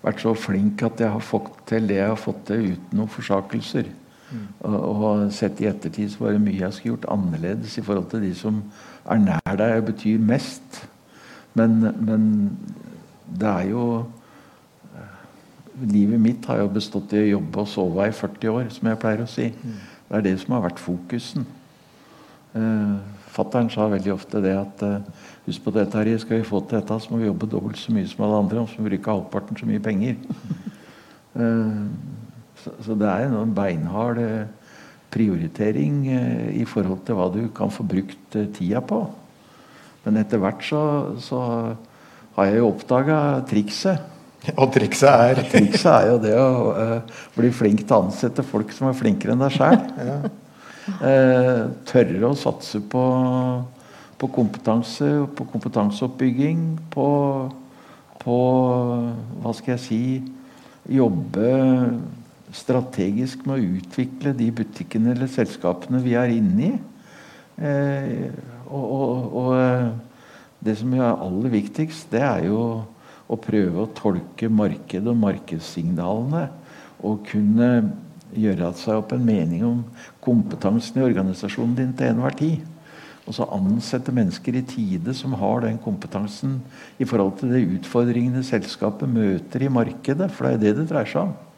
[0.00, 3.12] vært så flink at jeg har fått til det jeg har fått til uten noen
[3.12, 3.90] forsakelser.
[4.30, 4.46] Mm.
[4.68, 8.08] Og, og, sett i ettertid så var det mye jeg skulle gjort annerledes i forhold
[8.12, 8.62] til de som
[9.04, 10.82] er nær deg betyr mest.
[11.54, 12.24] Men, men
[13.26, 13.84] det er jo
[15.80, 18.98] Livet mitt har jo bestått i å jobbe og sove i 40 år, som jeg
[19.00, 19.46] pleier å si.
[19.48, 19.78] Mm.
[20.10, 21.46] Det er det som har vært fokusen.
[22.52, 22.98] Uh,
[23.30, 24.98] Fattern sa veldig ofte det at uh,
[25.46, 27.94] husk på dette, her, skal vi få til dette, så må vi jobbe dobbelt så
[27.96, 30.18] mye som alle andre, og så må vi bruke halvparten så mye penger.
[31.38, 31.86] uh,
[32.60, 34.59] så, så, det er en beinhard uh,
[35.10, 36.04] prioritering
[36.54, 39.02] i forhold til hva du kan få brukt tida på.
[40.04, 40.82] Men etter hvert så,
[41.20, 41.40] så
[42.36, 43.18] har jeg jo oppdaga
[43.50, 44.06] trikset.
[44.60, 47.00] Og trikset er Trikset er jo det å
[47.36, 49.82] bli flink til å ansette folk som er flinkere enn deg sjøl.
[50.90, 53.02] Eh, tørre å satse på,
[54.18, 55.06] på, kompetanse,
[55.36, 57.04] på kompetanseoppbygging, på,
[58.18, 58.38] på
[59.44, 60.00] Hva skal jeg si
[60.90, 61.52] Jobbe
[62.56, 66.72] strategisk med å utvikle de butikkene eller selskapene vi er inne i.
[67.60, 68.30] Eh,
[68.70, 69.90] og, og, og, eh,
[70.60, 72.60] det som er aller viktigst, det er jo
[73.30, 76.48] å prøve å tolke markedet og markedssignalene.
[77.06, 77.70] Og kunne
[78.36, 79.78] gjøre seg opp en mening om
[80.22, 82.66] kompetansen i organisasjonen din til enhver tid.
[83.28, 86.58] Og så ansette mennesker i tide som har den kompetansen
[86.98, 90.30] i forhold til de utfordringene selskapet møter i markedet.
[90.34, 91.49] For det er det det dreier seg om.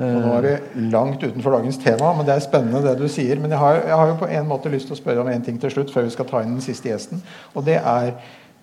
[0.00, 3.40] Og nå er vi langt utenfor dagens tema, men det er spennende det du sier.
[3.40, 5.44] Men jeg har, jeg har jo på en måte lyst til å spørre om en
[5.44, 7.20] ting til slutt, før vi skal ta inn den siste gjesten.
[7.54, 8.14] Og det er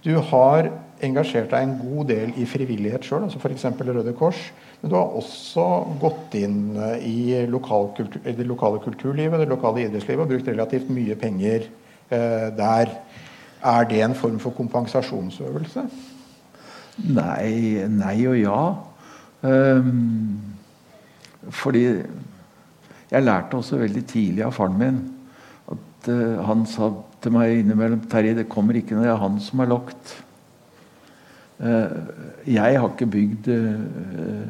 [0.05, 0.69] Du har
[1.03, 3.65] engasjert deg en god del i frivillighet sjøl, altså f.eks.
[3.81, 4.39] Røde Kors.
[4.81, 5.65] Men du har også
[6.01, 7.17] gått inn eh, i,
[7.49, 12.93] lokalkultur, i det lokale kulturlivet, det lokale idrettslivet, og brukt relativt mye penger eh, der.
[13.65, 15.87] Er det en form for kompensasjonsøvelse?
[17.09, 18.61] Nei, nei og ja.
[19.41, 20.56] Um,
[21.53, 21.85] fordi
[23.07, 24.97] jeg lærte også veldig tidlig av faren min
[25.71, 26.91] at uh, han sa
[27.23, 30.15] til meg innimellom Terje, det kommer ikke når det er han som er lagt.
[31.57, 31.87] Uh,
[32.45, 34.47] jeg har ikke bygd uh,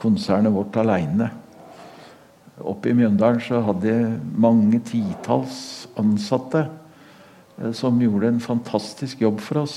[0.00, 1.30] konsernet vårt aleine.
[2.58, 6.64] Oppe i Mjøndalen så hadde jeg mange titalls ansatte
[7.76, 9.76] som gjorde en fantastisk jobb for oss.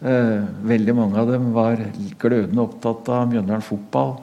[0.00, 1.80] veldig mange av dem var
[2.20, 4.16] glødende opptatt av Mjøndalen fotball.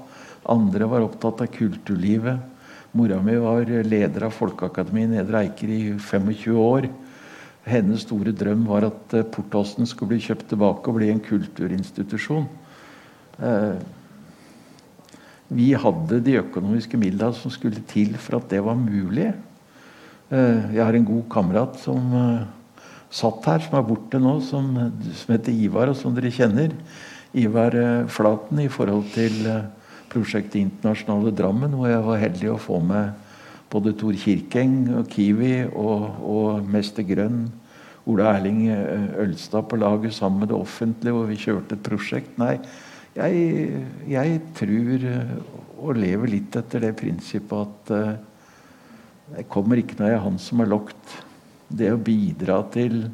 [0.51, 2.51] Andre var opptatt av kulturlivet.
[2.91, 6.89] Mora mi var leder av Folkeakademiet Nedre Eiker i 25 år.
[7.63, 12.47] Hennes store drøm var at eh, Portåsen skulle bli kjøpt tilbake og bli en kulturinstitusjon.
[13.37, 13.75] Eh,
[15.51, 19.29] vi hadde de økonomiske midlene som skulle til for at det var mulig.
[20.33, 22.11] Eh, jeg har en god kamerat som
[23.11, 24.73] satt her, som er borte nå, som
[25.29, 26.73] heter Ivar, og som dere kjenner.
[27.37, 27.75] Ivar
[28.11, 29.37] Flaten i forhold til
[30.11, 33.15] prosjektet Internasjonale Drammen, hvor jeg var heldig å få med
[33.71, 37.45] både Tor Kirkeng og Kiwi og, og Mester Grønn,
[38.11, 42.33] Ola Erling eh, Ølstad på laget sammen med det offentlige, hvor vi kjørte et prosjekt.
[42.41, 42.55] Nei,
[43.15, 45.35] jeg, jeg tror eh,
[45.81, 50.37] og lever litt etter det prinsippet at uh, jeg kommer ikke når jeg er han
[50.41, 51.15] som er lokt.
[51.71, 53.05] Det å bidra til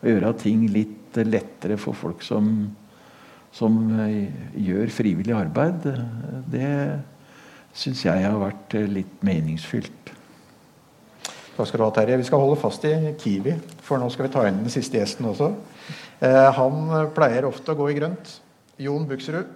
[0.00, 2.48] å gjøre ting litt lettere for folk som
[3.56, 4.26] som eh,
[4.60, 5.86] gjør frivillig arbeid,
[6.52, 6.72] det
[7.76, 10.12] syns jeg har vært eh, litt meningsfylt.
[11.56, 12.18] Takk skal du ha, Terje.
[12.20, 13.54] Vi skal holde fast i Kiwi,
[13.84, 15.54] for nå skal vi ta inn den siste gjesten også.
[16.20, 18.34] Eh, han pleier ofte å gå i grønt.
[18.80, 19.48] Jon Buksrud.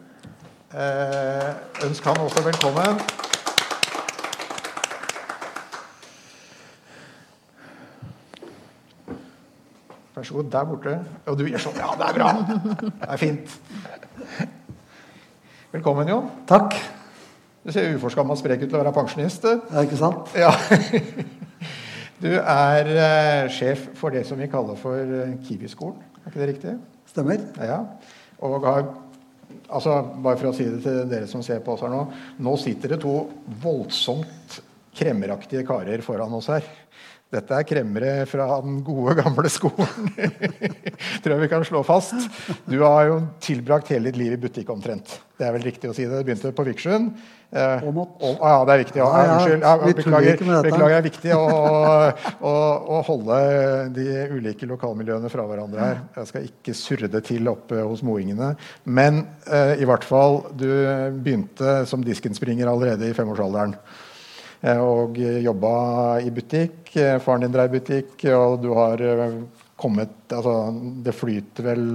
[0.70, 1.50] Eh,
[1.84, 3.02] ønsk han også velkommen.
[10.16, 10.50] Vær så god.
[10.52, 10.96] Der borte.
[11.26, 11.78] Og du gjør sånn.
[11.80, 12.32] Ja, det er bra!
[12.80, 13.60] Det er fint.
[15.70, 16.24] Velkommen, Jon.
[16.50, 16.74] Takk.
[17.62, 19.44] Du ser uforskamma sprek ut til å være pensjonist.
[19.46, 20.32] Ja, ikke sant?
[20.34, 20.50] Ja.
[22.20, 26.02] Du er eh, sjef for det som vi kaller for uh, Kiwi-skolen.
[26.18, 26.74] Er ikke det riktig?
[27.08, 27.46] Stemmer.
[27.64, 27.78] Ja.
[28.44, 28.82] Og har
[29.70, 32.02] altså, Bare for å si det til dere som ser på oss her nå.
[32.44, 33.14] Nå sitter det to
[33.62, 34.58] voldsomt
[35.00, 36.66] kremmeraktige karer foran oss her.
[37.30, 40.08] Dette er kremmere fra den gode, gamle skolen.
[41.22, 42.16] Tror jeg vi kan slå fast.
[42.66, 45.12] Du har jo tilbrakt hele ditt liv i butikk omtrent.
[45.38, 46.18] Det er vel riktig å si det.
[46.18, 47.12] Du begynte på Vikersund.
[47.54, 48.98] Eh, og, ja, det er viktig.
[48.98, 49.62] Ja, ja, unnskyld.
[49.62, 50.42] Ja, beklager.
[50.42, 50.90] beklager.
[50.90, 51.46] Det er viktig å,
[52.50, 52.56] å,
[52.98, 53.40] å, holde
[53.94, 56.04] de ulike lokalmiljøene fra hverandre her.
[56.18, 58.56] Jeg skal ikke surre det til oppe hos moingene.
[58.90, 60.66] Men eh, i hvert fall, du
[61.22, 63.78] begynte som diskenspringer allerede i femårsalderen.
[64.60, 65.74] Eh, og jobba
[66.20, 66.92] i butikk.
[67.00, 69.38] Eh, faren din drev butikk, og du har eh,
[69.80, 70.56] kommet altså,
[71.04, 71.86] Det flyter vel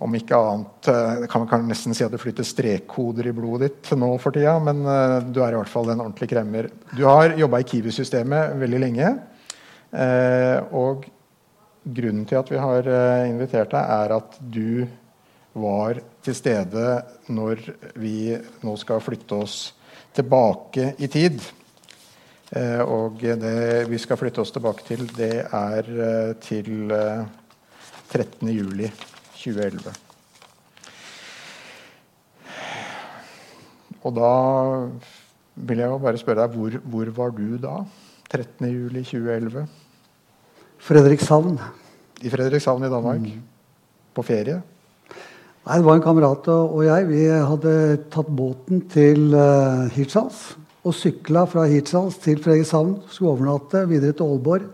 [0.00, 0.86] om ikke annet
[1.28, 4.80] kan man nesten si at det flyter strekkoder i blodet ditt nå for tida, men
[5.34, 6.70] du er i hvert fall en ordentlig kremmer.
[6.94, 9.10] Du har jobba i Kiwi-systemet veldig lenge.
[10.70, 11.04] og
[11.84, 12.88] grunnen til at vi har
[13.26, 14.86] invitert deg, er at du
[15.58, 16.86] var til stede
[17.28, 17.66] når
[18.00, 19.58] vi nå skal flytte oss
[20.16, 21.40] tilbake i tid.
[22.50, 29.86] Eh, og det vi skal flytte oss tilbake til, det er eh, til 13.07.2011.
[29.86, 29.94] Eh,
[34.00, 34.32] og da
[35.60, 37.74] vil jeg jo bare spørre deg, hvor, hvor var du da?
[38.32, 39.66] 13.07.2011?
[40.80, 41.60] Fredrikshavn.
[42.24, 43.20] I Fredrikshavn i Danmark?
[43.20, 43.42] Mm.
[44.14, 44.62] På ferie?
[45.60, 47.06] Nei, Det var en kamerat og jeg.
[47.10, 47.72] Vi hadde
[48.08, 50.54] tatt båten til uh, Hirtshals.
[50.88, 52.94] Og sykla fra Hirtshals til Fredrikshavn.
[53.12, 54.70] Skulle overnatte videre til Aalborg.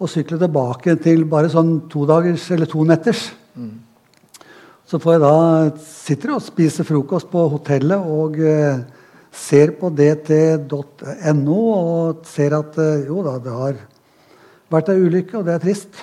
[0.00, 3.26] Og sykle tilbake til bare sånn to dagers eller to netters.
[3.56, 3.74] Mm.
[4.88, 5.34] Så får jeg da
[5.84, 8.80] sitter og spiser frokost på hotellet og uh,
[9.36, 13.82] ser på dt.no og ser at uh, jo da, det har
[14.72, 16.00] vært ei ulykke, og det er trist.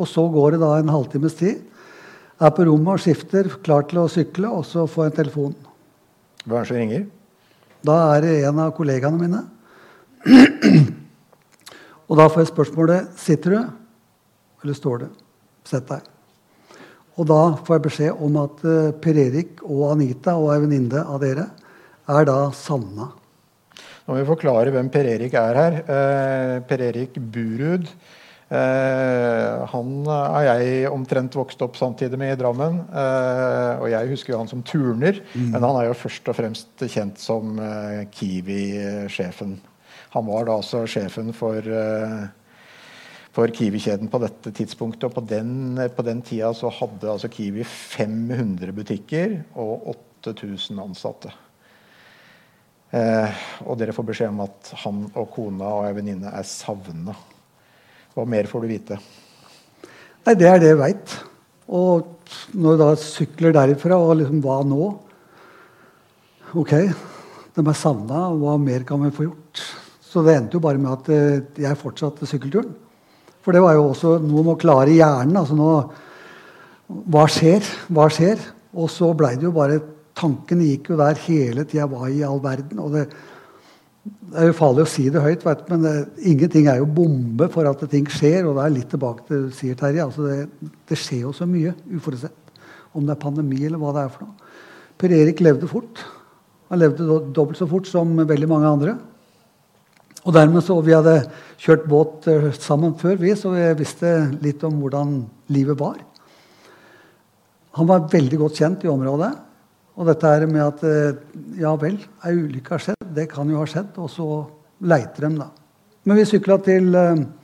[0.00, 1.60] Og så går det da en halvtimes tid
[2.40, 5.52] er på rommet og skifter, klar til å sykle, og så får jeg en telefon.
[6.46, 7.04] Hva er det som ringer?
[7.82, 9.42] Da er det en av kollegaene mine.
[12.12, 13.60] Og da får jeg spørsmålet sitter du,
[14.62, 15.06] eller står du?
[15.66, 16.04] Sett deg.
[17.16, 21.02] Og da får jeg beskjed om at uh, Per Erik og Anita og ei venninne
[21.02, 21.46] av dere
[22.12, 23.08] er da savna.
[24.02, 25.78] Nå må vi forklare hvem Per Erik er her.
[25.80, 27.86] Eh, per Erik Burud.
[28.52, 32.82] Eh, han er jeg omtrent vokst opp samtidig med i Drammen.
[32.90, 35.48] Eh, og jeg husker jo han som turner, mm.
[35.54, 39.56] men han er jo først og fremst kjent som eh, Kiwi-sjefen.
[40.12, 42.22] Han var da altså sjefen for eh,
[43.32, 45.06] for Kiwi-kjeden på dette tidspunktet.
[45.08, 49.94] Og på den, på den tida så hadde altså Kiwi 500 butikker og
[50.26, 51.32] 8000 ansatte.
[52.92, 57.16] Eh, og dere får beskjed om at han og kona og ei venninne er savna.
[58.12, 58.98] Hva mer får du vite?
[60.26, 61.14] Nei, Det er det jeg veit.
[61.72, 62.08] Og
[62.52, 64.90] når du da sykler derifra, og liksom hva nå?
[66.60, 66.74] Ok,
[67.56, 68.26] de er savna.
[68.36, 69.62] Hva mer kan vi få gjort?
[70.04, 72.74] Så det endte jo bare med at eh, jeg fortsatte sykkelturen.
[73.42, 75.38] For det var jo også noe med å klare hjernen.
[75.40, 75.70] altså nå,
[77.08, 77.64] Hva skjer?
[77.88, 78.42] Hva skjer?
[78.76, 79.80] Og så blei det jo bare
[80.12, 81.86] Tankene gikk jo der hele tida.
[81.88, 82.82] Hva i all verden?
[82.84, 83.06] Og det,
[84.02, 85.92] det, er jo farlig å si det høyt, vet, men det,
[86.26, 88.48] ingenting er jo bombe for at ting skjer.
[88.48, 90.06] Og det er litt tilbake til sier Terje.
[90.06, 92.38] Altså det, det, skjer jo så mye uforutsett.
[92.92, 94.50] Om det er pandemi eller hva det er for noe.
[95.00, 96.02] Per Erik levde fort.
[96.72, 98.96] Han levde dobbelt så fort som veldig mange andre.
[100.22, 101.16] Og dermed så Vi hadde
[101.62, 104.10] kjørt båt eh, sammen før, vi, så vi visste
[104.42, 105.20] litt om hvordan
[105.54, 105.98] livet var.
[107.78, 109.30] Han var veldig godt kjent i området.
[109.98, 111.20] Og dette er med at eh,
[111.60, 113.12] ja vel, ei ulykke har skjedd.
[113.12, 113.94] Det kan jo ha skjedd.
[114.00, 114.28] Og så
[114.88, 115.50] leiter de, da.
[116.08, 117.38] Men vi sykla til Ålborg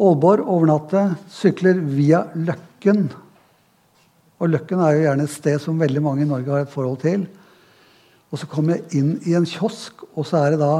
[0.00, 1.00] Aalborg, overnatte.
[1.28, 3.08] Sykler via Løkken.
[4.40, 7.02] Og Løkken er jo gjerne et sted som veldig mange i Norge har et forhold
[7.02, 7.26] til.
[8.30, 10.74] Og så kommer jeg inn i en kiosk, og så er det da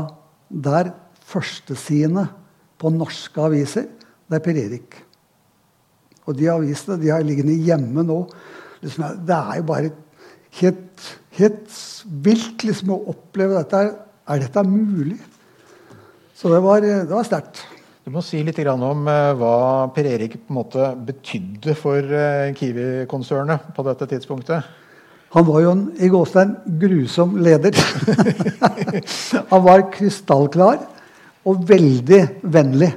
[0.48, 0.92] der
[1.30, 2.24] førstesidene
[2.80, 3.90] på norske aviser,
[4.30, 4.96] det er Per Erik.
[6.24, 8.22] Og de avisene de har liggende hjemme nå.
[8.80, 9.92] Det er jo bare
[10.58, 11.76] helt, helt
[12.24, 13.82] vilt liksom, å oppleve dette.
[14.30, 15.18] Er dette mulig?
[16.34, 17.62] Så det var, det var sterkt.
[18.00, 19.54] Du må si litt om uh, hva
[19.94, 24.70] Per Erik på en måte betydde for uh, Kiwi-konsernet på dette tidspunktet.
[25.36, 27.76] Han var jo en i Gåstein grusom leder.
[29.52, 30.80] han var krystallklar
[31.46, 32.90] og veldig vennlig.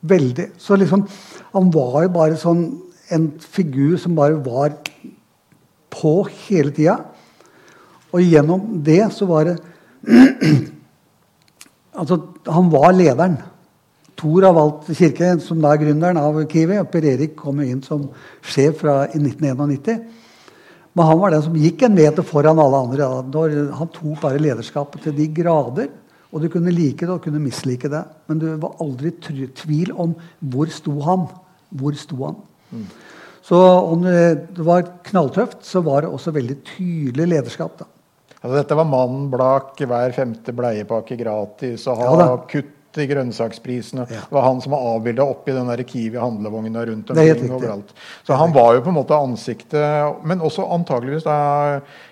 [0.00, 0.46] Veldig.
[0.58, 1.04] Så liksom
[1.52, 2.64] Han var jo bare sånn
[3.10, 4.76] en figur som bare var
[5.92, 6.14] på
[6.46, 6.98] hele tida.
[8.10, 9.58] Og gjennom det så var det
[12.00, 12.16] Altså,
[12.46, 13.34] han var lederen.
[14.16, 16.78] Tor har valgt kirke, som da er gründeren av Kiwi.
[16.80, 18.06] og Per Erik kom jo inn som
[18.46, 20.06] sjef fra, i 1991.
[20.94, 23.08] Men han var den som gikk en meter foran alle andre.
[23.76, 25.90] Han tok bare lederskapet til de grader.
[26.30, 28.04] Og du kunne like det og kunne mislike det.
[28.30, 31.26] Men du var aldri tvil om hvor sto han.
[31.74, 32.38] Hvor sto han?
[32.70, 32.86] Mm.
[33.46, 37.78] Så om det var knalltøft, så var det også veldig tydelig lederskap.
[37.80, 37.88] da.
[38.40, 44.06] Altså, dette var mannen blak, hver femte bleiepakke gratis, og ha ja, kutt i grønnsaksprisene.
[44.10, 44.24] Ja.
[44.26, 47.92] Det var han som var avbilda oppi den der Kiwi handlevogna rundt omkring overalt.
[48.26, 51.36] Så han var jo på en måte ansiktet, men også antageligvis da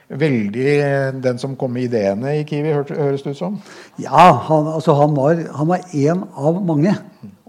[0.08, 0.72] veldig
[1.20, 3.58] den som kom med ideene i Kiwi, høres det ut som?
[4.00, 6.94] Ja, han, altså han var, han var en av mange.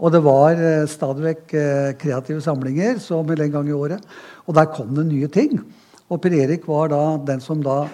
[0.00, 4.04] Og det var eh, stadig vekk eh, kreative samlinger som en gang i året.
[4.48, 5.58] Og der kom det nye ting.
[6.10, 7.84] Og Per Erik var da den som da,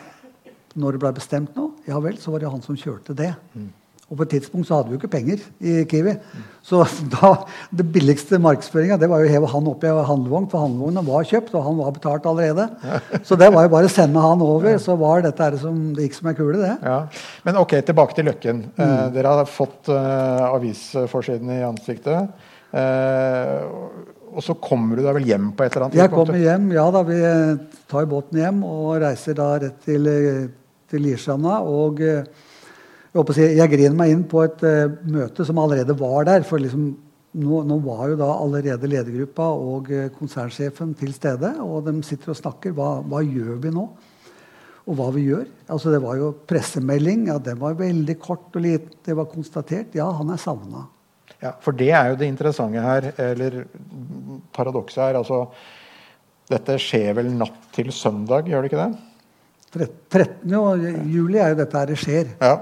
[0.76, 3.34] når det ble bestemt noe, ja vel, så var det han som kjørte det.
[3.52, 3.68] Mm.
[4.06, 6.12] Og på et tidspunkt så hadde vi jo ikke penger i Kiwi.
[6.66, 6.84] Så
[7.16, 7.32] da,
[7.74, 11.54] det billigste markedsføringa var jo å heve han opp i handlevogn, for handlevogna var kjøpt,
[11.58, 12.68] og han var betalt allerede.
[13.26, 16.06] Så det var jo bare å sende han over, så var dette her som, det
[16.06, 16.76] gikk som ei kule, det.
[16.86, 17.00] Ja.
[17.48, 18.62] Men ok, tilbake til Løkken.
[18.76, 18.94] Eh, mm.
[18.94, 22.46] Eh, dere har fått uh, avisforsiden i ansiktet.
[22.78, 23.60] Eh,
[24.36, 26.04] og så kommer du da vel hjem på et eller annet tidspunkt?
[26.06, 27.06] Jeg kommer hjem, ja da.
[27.10, 27.20] Vi
[27.90, 30.12] tar båten hjem og reiser da rett til,
[30.86, 31.64] til Lierstranda.
[31.66, 32.06] og...
[32.06, 32.44] Uh,
[33.16, 36.44] jeg, jeg griner meg inn på et uh, møte som allerede var der.
[36.46, 36.90] for liksom,
[37.36, 41.54] nå, nå, var jo da allerede ledergruppa og uh, konsernsjefen til stede.
[41.64, 42.74] Og de sitter og snakker.
[42.76, 43.86] Hva, hva, gjør vi nå?
[44.86, 45.46] Og hva vi gjør.
[45.72, 47.26] Altså, det var jo pressemelding.
[47.30, 49.00] ja, Den var veldig kort og liten.
[49.04, 49.96] Det var konstatert.
[49.96, 50.86] Ja, han er savna.
[51.42, 53.64] Ja, for det er jo det interessante her, eller
[54.56, 55.18] paradokset her.
[55.20, 55.42] altså
[56.48, 59.12] Dette skjer vel natt til søndag, gjør det ikke det?
[59.76, 60.54] 13.
[61.10, 62.32] juli er jo dette her det skjer.
[62.40, 62.54] Ja.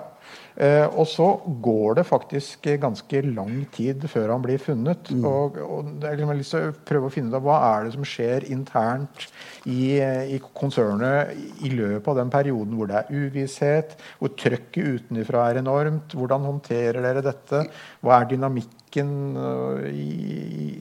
[0.54, 1.26] Eh, og så
[1.64, 5.10] går det faktisk ganske lang tid før han blir funnet.
[5.10, 5.24] Mm.
[5.26, 7.94] Og, og jeg har lyst til å prøve å finne ut av hva er det
[7.96, 9.26] som skjer internt
[9.66, 11.34] i, i konsernet
[11.66, 16.14] i løpet av den perioden hvor det er uvisshet, hvor trøkket utenfra er enormt.
[16.14, 17.66] Hvordan håndterer dere dette?
[18.04, 20.08] Hva er dynamikken øh, i,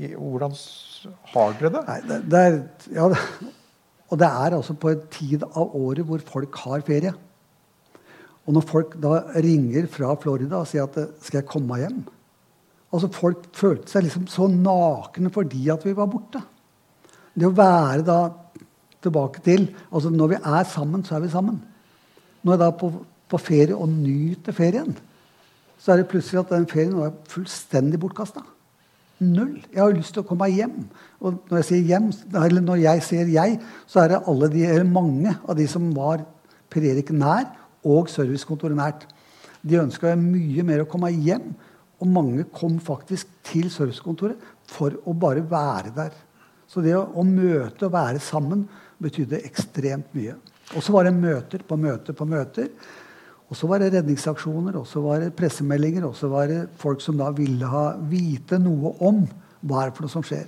[0.06, 0.54] i Hvordan
[1.34, 1.86] har dere det?
[1.90, 2.64] Nei, det, det er,
[2.94, 3.10] ja,
[4.14, 7.18] og det er altså på en tid av året hvor folk har ferie.
[8.44, 12.04] Og når folk da ringer fra Florida og sier at 'skal jeg komme meg hjem'?
[12.94, 16.42] Altså Folk følte seg liksom så nakne fordi at vi var borte.
[17.34, 18.20] Det å være da
[19.02, 21.62] tilbake til altså Når vi er sammen, så er vi sammen.
[22.44, 22.92] Når jeg da er på,
[23.30, 24.98] på ferie og nyter ferien,
[25.78, 28.44] så er det plutselig at den ferien var fullstendig bortkasta.
[29.20, 29.64] Null.
[29.72, 30.78] Jeg har jo lyst til å komme meg hjem.
[31.24, 34.64] Og når jeg sier hjem, eller når jeg sier jeg, så er det alle de,
[34.68, 36.26] eller mange av de som var
[36.74, 37.46] Per Erik nær,
[37.84, 39.06] og servicekontoret nært.
[39.64, 41.54] De ønska mye mer å komme hjem.
[42.04, 46.16] Og mange kom faktisk til servicekontoret for å bare være der.
[46.68, 48.66] Så det å, å møte og være sammen
[49.04, 50.36] betydde ekstremt mye.
[50.76, 52.70] Og så var det møter på møter på møter.
[53.52, 57.04] Og så var det redningsaksjoner, og så var det pressemeldinger, og så var det folk
[57.04, 59.22] som da ville ha vite noe om
[59.62, 60.48] hva er det for noe som skjer.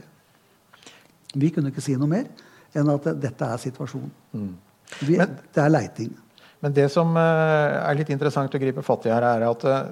[1.35, 2.25] Vi kunne ikke si noe mer
[2.75, 4.11] enn at dette er situasjonen.
[5.05, 6.15] Vi, Men- det er leiting.
[6.65, 9.91] Men det som eh, er litt interessant å gripe fatt i her, er at eh,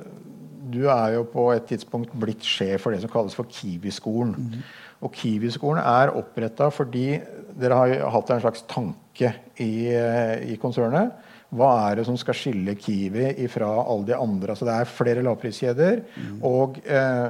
[0.74, 4.34] du er jo på et tidspunkt blitt sjef for det som kalles for Kiwi-skolen.
[5.06, 7.20] Og Kiwi-skolen er oppretta fordi
[7.54, 11.14] dere har hatt en slags tanke i, eh, i konsernet.
[11.54, 14.56] Hva er det som skal skille Kiwi fra alle de andre?
[14.56, 16.02] Altså det er flere lavpriskjeder.
[16.50, 17.28] Og eh,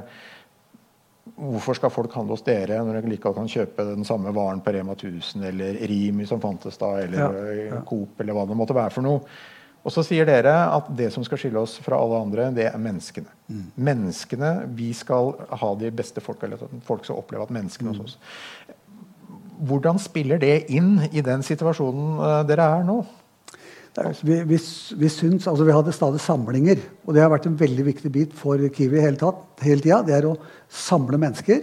[1.36, 4.72] hvorfor skal folk handle hos dere når de likevel kan kjøpe den samme varen på
[4.76, 7.80] Rema 1000 eller Rimi som fantes da, eller Ja, eh, ja.
[7.88, 9.22] Coop eller hva det måtte være for noe?
[9.84, 12.78] Og så sier dere at det som skal skille oss fra alle andre, det er
[12.80, 13.28] menneskene.
[13.52, 13.64] Mm.
[13.76, 16.56] Menneskene, Vi skal ha de beste folka, eller
[16.86, 17.98] folk skal oppleve at menneskene Mm.
[17.98, 18.18] hos oss.
[19.60, 23.04] Hvordan spiller det inn i den situasjonen eh, dere er nå?
[23.96, 24.58] Er- Vi, vi,
[24.98, 28.32] vi, syns, altså vi hadde stadig samlinger, og det har vært en veldig viktig bit
[28.34, 30.02] for Kiwi hele, tatt, hele tida.
[30.02, 30.36] Det er å
[30.68, 31.62] samle mennesker.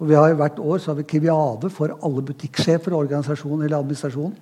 [0.00, 3.78] Og vi har Hvert år så har vi Kiwiade for alle butikksjefer og organisasjon eller
[3.78, 4.34] administrasjon.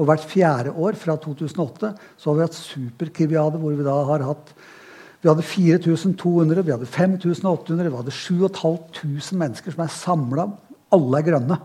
[0.00, 4.24] Og hvert fjerde år fra 2008 så har vi hatt super-Kiwiade, hvor vi da har
[4.30, 4.54] hatt
[5.22, 10.48] vi hadde 4200, vi hadde 5800, vi hadde 7500 mennesker som er samla.
[10.90, 11.58] Alle er grønne.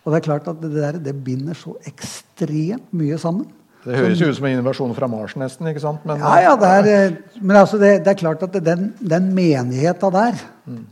[0.00, 3.50] Og det er klart at det der det binder så ekstremt mye sammen.
[3.84, 5.68] Det høres jo ut som en innovasjon fra Mars, nesten.
[5.68, 6.04] ikke sant?
[6.08, 9.28] Men, Ja, ja, det er, eh, men altså det, det er klart at den, den
[9.36, 10.40] menigheta der,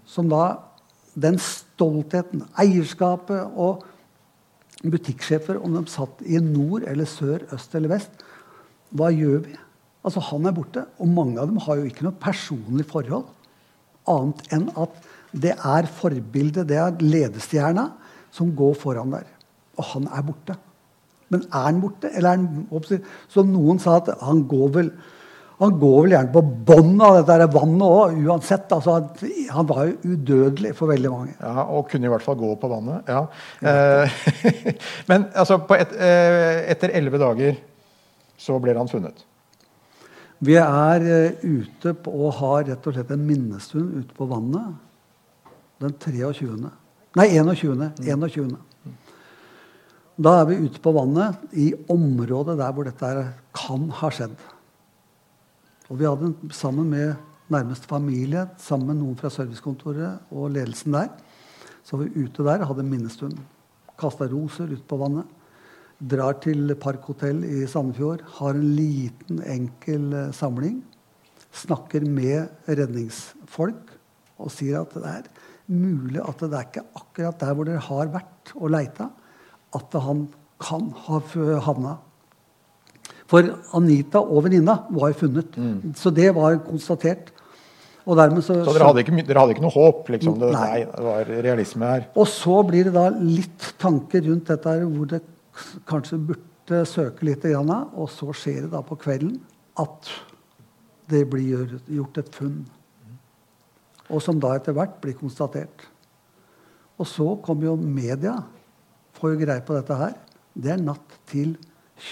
[0.06, 0.58] som da
[1.12, 3.82] Den stoltheten, eierskapet og
[4.80, 8.24] butikksjefer, om de satt i nord eller sør, øst eller vest
[8.96, 9.58] Hva gjør vi?
[10.02, 13.28] Altså, han er borte, og mange av dem har jo ikke noe personlig forhold.
[14.10, 14.96] Annet enn at
[15.32, 17.86] det er forbildet, det er ledestjerna,
[18.34, 19.28] som går foran der.
[19.78, 20.56] Og han er borte.
[21.32, 22.12] Men er han borte?
[22.12, 23.02] Eller er han
[23.32, 24.94] Som noen sa, at han går vel
[25.62, 28.72] han går vel gjerne på bånn av dette vannet òg, uansett.
[28.74, 28.96] Altså,
[29.54, 31.34] han var jo udødelig for veldig mange.
[31.38, 33.06] Ja, Og kunne i hvert fall gå på vannet.
[33.06, 33.26] ja.
[33.60, 34.16] Eh,
[35.10, 37.60] Men altså, på et, eh, etter elleve dager
[38.36, 39.22] så ble han funnet.
[40.42, 44.74] Vi er eh, ute på, og har rett og slett en minnestund ute på vannet
[45.82, 46.56] den 23.
[47.18, 47.92] Nei, 21.
[48.02, 48.56] 21.
[50.20, 53.12] Da er vi ute på vannet i området der hvor dette
[53.56, 54.34] kan ha skjedd.
[55.88, 57.14] Og vi hadde sammen med
[57.52, 61.08] nærmeste familie, sammen med noen fra servicekontoret og ledelsen der,
[61.82, 63.40] så var vi ute der, og hadde minnestund.
[63.98, 65.28] Kasta roser ut på vannet.
[66.02, 68.22] Drar til Parkhotell i Sandefjord.
[68.38, 70.80] Har en liten, enkel eh, samling.
[71.52, 73.92] Snakker med redningsfolk
[74.42, 75.28] og sier at det er
[75.72, 79.10] mulig at det er ikke akkurat der hvor dere har vært og leita,
[79.76, 80.26] at han
[80.62, 81.20] kan ha
[81.66, 81.96] havna.
[83.30, 83.48] For
[83.78, 85.56] Anita og venninna var funnet.
[85.96, 87.32] Så det var konstatert.
[88.02, 90.08] Og så, Så dere hadde ikke, dere hadde ikke noe håp?
[90.10, 90.34] liksom?
[90.40, 90.62] Det, Nei.
[90.62, 92.08] nei, det var realisme her.
[92.18, 95.22] Og så blir det da litt tanker rundt dette her, hvor det
[95.86, 97.46] kanskje burde søke litt.
[97.46, 99.38] Og så skjer det da på kvelden
[99.78, 100.10] at
[101.12, 102.64] det blir gjort et funn.
[104.10, 105.86] Og som da etter hvert blir konstatert.
[106.98, 108.34] Og så kommer jo media,
[109.22, 110.16] får greie på dette her.
[110.52, 111.54] Det er natt til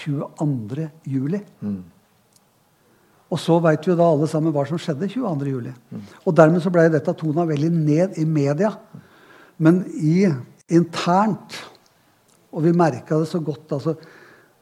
[0.01, 0.87] 22.
[1.11, 1.41] juli.
[3.31, 5.51] Og så veit jo da alle sammen hva som skjedde 22.
[5.51, 5.73] juli.
[6.25, 8.73] Og dermed så ble dette tona veldig ned i media.
[9.61, 10.25] Men i
[10.71, 11.59] internt
[12.51, 13.71] Og vi merka det så godt.
[13.71, 13.95] altså,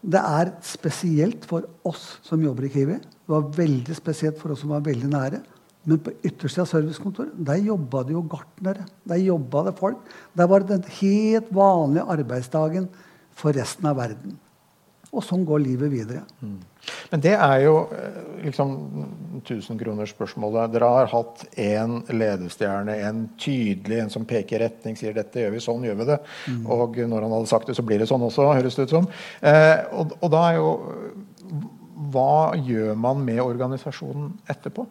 [0.02, 4.60] Det er spesielt for oss som jobber i Kiwi, Det var veldig spesielt for oss
[4.62, 5.42] som var veldig nære.
[5.88, 8.86] Men på yttersida av servicekontoret der jobba det jo gartnere.
[9.08, 10.02] Der jobba det folk.
[10.36, 12.90] Der var det den helt vanlige arbeidsdagen
[13.40, 14.36] for resten av verden.
[15.10, 16.22] Og sånn går livet videre.
[16.44, 16.60] Mm.
[17.10, 18.76] Men det er jo eh, liksom
[19.48, 20.76] tusenkronersspørsmålet.
[20.76, 25.64] Dere har hatt én ledestjerne, en tydelig, en som peker retning, sier 'dette gjør vi,
[25.66, 26.20] sånn gjør vi det'.
[26.54, 26.62] Mm.
[26.76, 29.10] Og når han hadde sagt det, så blir det sånn også, høres det ut som.
[29.42, 30.70] Eh, og, og, da er jo
[32.10, 34.86] Hva gjør man med organisasjonen etterpå?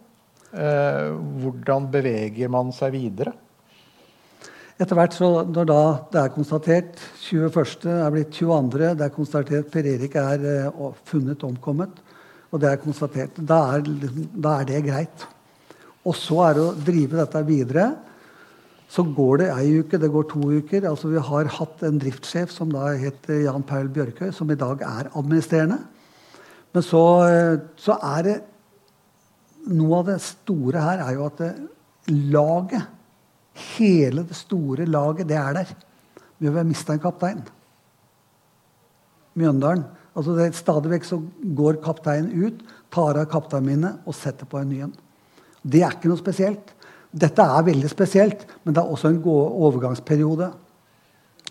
[0.49, 1.11] Eh,
[1.43, 3.35] hvordan beveger man seg videre?
[4.79, 7.89] Etter hvert, så når da det er konstatert 21.
[7.91, 11.99] er blitt 22., det er konstatert Per Erik er uh, funnet omkommet,
[12.49, 13.83] og det er konstatert, da er,
[14.33, 15.25] da er, det greit.
[16.07, 17.89] Og så er det å drive dette videre.
[18.89, 20.87] Så går det ei uke, det går to uker.
[20.89, 24.81] altså Vi har hatt en driftssjef som da heter Jan Paul Bjørkøy, som i dag
[24.81, 25.83] er administrerende.
[26.73, 28.39] Men så, uh, så er det
[29.69, 31.51] Noe av det store her er jo at det,
[32.09, 32.95] laget
[33.75, 35.71] Hele det store laget, det er der.
[36.39, 37.41] Vi har mista en kaptein.
[39.35, 39.83] Mjøndalen.
[40.15, 41.19] Altså det, stadig vekk så
[41.57, 42.61] går kapteinen ut,
[42.91, 44.95] tar av kapteinminnet og setter på en ny en.
[45.59, 46.73] Det er ikke noe spesielt.
[47.11, 50.51] Dette er veldig spesielt, men det er også en overgangsperiode.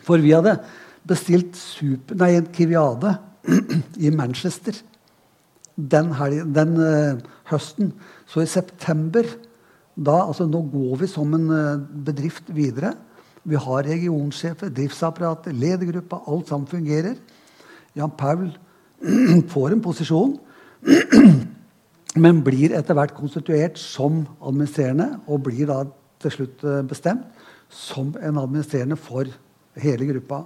[0.07, 0.57] For vi hadde
[1.09, 3.17] bestilt super, nei, en Kiviade
[4.07, 4.77] i Manchester
[5.79, 7.21] den, helgen, den uh,
[7.53, 7.93] høsten.
[8.27, 9.27] Så i september
[9.95, 12.95] da, altså, nå går vi som en uh, bedrift videre.
[13.49, 16.21] Vi har regionsjefer, driftsapparatet, ledergruppa.
[16.29, 17.15] Alt sammen fungerer.
[17.97, 18.51] Jan Paul
[19.55, 20.37] får en posisjon,
[22.25, 25.85] men blir etter hvert konstituert som administrerende og blir da
[26.23, 27.27] til slutt eh, bestemt
[27.71, 29.29] som en administrerende for
[29.79, 30.43] hele gruppa.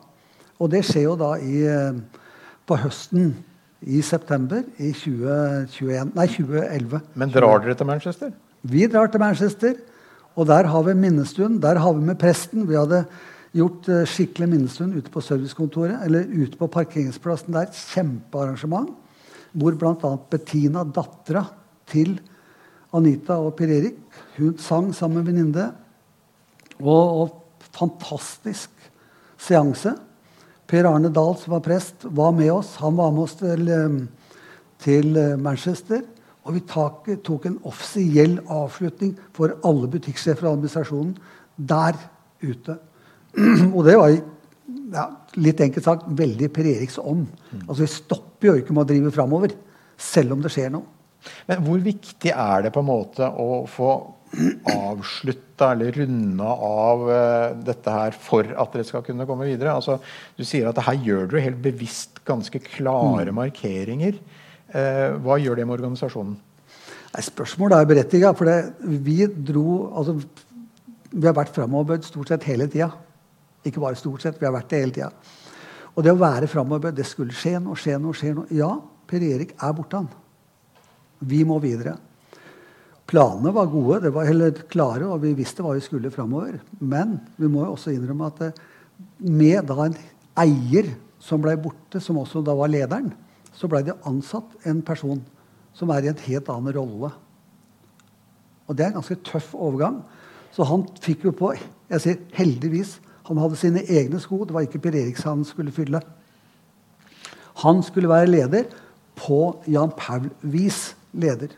[0.60, 1.62] Og det skjer jo da i,
[2.68, 3.32] på høsten
[3.82, 7.02] i september i 2021, nei, 2011.
[7.18, 8.32] Men drar dere til Manchester?
[8.62, 9.76] Vi drar til Manchester,
[10.38, 11.58] og der har vi minnestuen.
[11.62, 12.68] Der har vi med presten.
[12.68, 13.02] Vi hadde
[13.52, 17.72] gjort uh, skikkelig minnestund ute på servicekontoret, eller ute på parkeringsplassen der.
[17.92, 18.94] Kjempearrangement.
[19.52, 20.12] Hvor bl.a.
[20.30, 21.44] Bettina, dattera
[21.90, 22.16] til
[22.96, 23.98] Anita og Per Erik,
[24.38, 25.68] hun sang sammen med venninne.
[26.80, 27.38] Og, og,
[27.72, 28.70] fantastisk
[29.40, 29.94] seanse.
[30.72, 32.76] Per Arne Dahl, som var prest, var med oss.
[32.80, 33.96] Han var med oss til, eh,
[34.80, 36.00] til eh, Manchester.
[36.48, 41.12] Og vi tok en offisiell avslutning for alle butikksjefer og administrasjonen
[41.56, 41.98] der
[42.42, 42.78] ute.
[43.76, 45.04] Og det var ja,
[45.36, 47.28] litt enkelt sagt veldig Per Eriks ånd.
[47.66, 49.54] Altså, vi stopper jo ikke med å drive framover,
[50.00, 50.88] selv om det skjer noe.
[51.46, 53.92] Men hvor viktig er det på en måte å få
[54.72, 59.74] avslutta eller runda av uh, dette her for at dere skal kunne komme videre?
[59.76, 59.98] Altså,
[60.38, 63.36] du sier at her gjør dere helt bevisst ganske klare mm.
[63.36, 64.16] markeringer.
[64.72, 66.36] Eh, hva gjør det med organisasjonen?
[67.12, 68.32] Nei, spørsmålet er berettiga.
[68.36, 68.56] For det,
[69.04, 70.16] vi dro altså,
[71.12, 72.88] Vi har vært framoverbøyd stort sett hele tida.
[73.68, 75.10] Ikke bare stort sett, vi har vært det hele tida.
[75.92, 78.48] Og det å være framoverbøyd, det skulle skje noe, skje noe, skje noe.
[78.56, 78.70] Ja,
[79.12, 80.08] Per Erik er borte, han.
[81.28, 81.98] Vi må videre.
[83.12, 86.56] Planene var gode, det var heller klare, og vi visste hva vi skulle framover.
[86.80, 88.62] Men vi må jo også innrømme at
[89.20, 89.98] med da en
[90.40, 90.88] eier
[91.20, 93.10] som ble borte, som også da var lederen,
[93.52, 95.20] så blei det ansatt en person
[95.76, 97.12] som er i en helt annen rolle.
[98.64, 100.00] Og det er en ganske tøff overgang.
[100.52, 101.52] Så han fikk jo på
[101.92, 102.96] Jeg sier heldigvis.
[103.28, 104.42] Han hadde sine egne sko.
[104.48, 106.00] Det var ikke Per Eriks han skulle fylle.
[107.60, 108.70] Han skulle være leder
[109.20, 111.52] på Jan Paul-vis leder.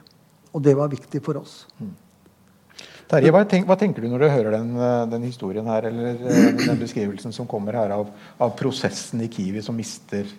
[0.55, 1.65] Og det var viktig for oss.
[1.81, 1.93] Mm.
[3.11, 4.71] Terje, hva, tenk, hva, tenker du når du hører den,
[5.13, 8.09] den, historien her, eller eh, den beskrivelsen som kommer her av,
[8.41, 10.31] av prosessen i Kiwi som mister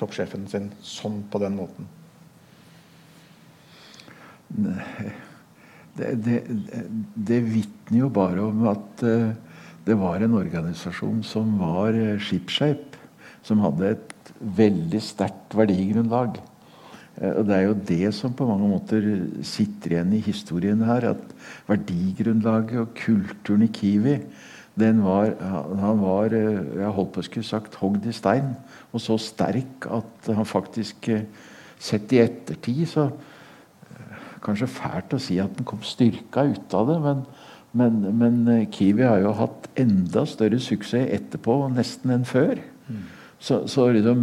[0.00, 1.86] toppsjefen sin sånn på den måten?
[4.48, 6.40] Det, det,
[7.14, 9.30] det vitner jo bare om at uh,
[9.86, 12.96] det var en organisasjon som var shipshape, skipsskjeip.
[13.46, 16.36] Som hadde et veldig sterkt verdigrunnlag.
[17.18, 19.08] Uh, og det er jo det som på mange måter
[19.46, 21.10] sitter igjen i historien her.
[21.14, 21.34] At
[21.70, 24.20] verdigrunnlaget og kulturen i Kiwi
[24.78, 28.52] den var, han var jeg holdt på å skulle sagt hogd i stein.
[28.94, 31.10] Og så sterk at han faktisk
[31.78, 33.04] Sett i ettertid så
[34.42, 37.22] Kanskje fælt å si at den kom styrka ut av det, men,
[37.74, 42.60] men, men, eh, Kiwi har jo hatt enda større suksess etterpå nesten enn før.
[42.86, 43.00] Mm.
[43.42, 44.22] Så, så liksom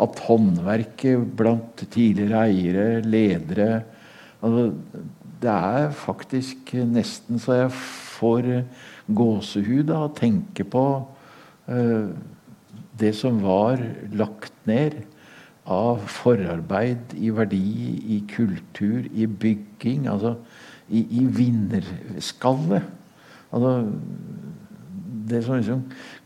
[0.00, 3.82] at håndverket blant tidligere eiere, ledere
[4.40, 4.72] altså,
[5.42, 8.50] Det er faktisk nesten så jeg får
[9.10, 10.84] gåsehud av å tenke på
[11.66, 12.12] uh,
[12.98, 13.82] det som var
[14.14, 15.00] lagt ned
[15.66, 20.06] av forarbeid, i verdi, i kultur, i bygging.
[20.10, 20.36] Altså
[20.92, 22.88] i, i vinnerskallet.
[23.52, 23.72] Altså
[25.32, 25.84] det som liksom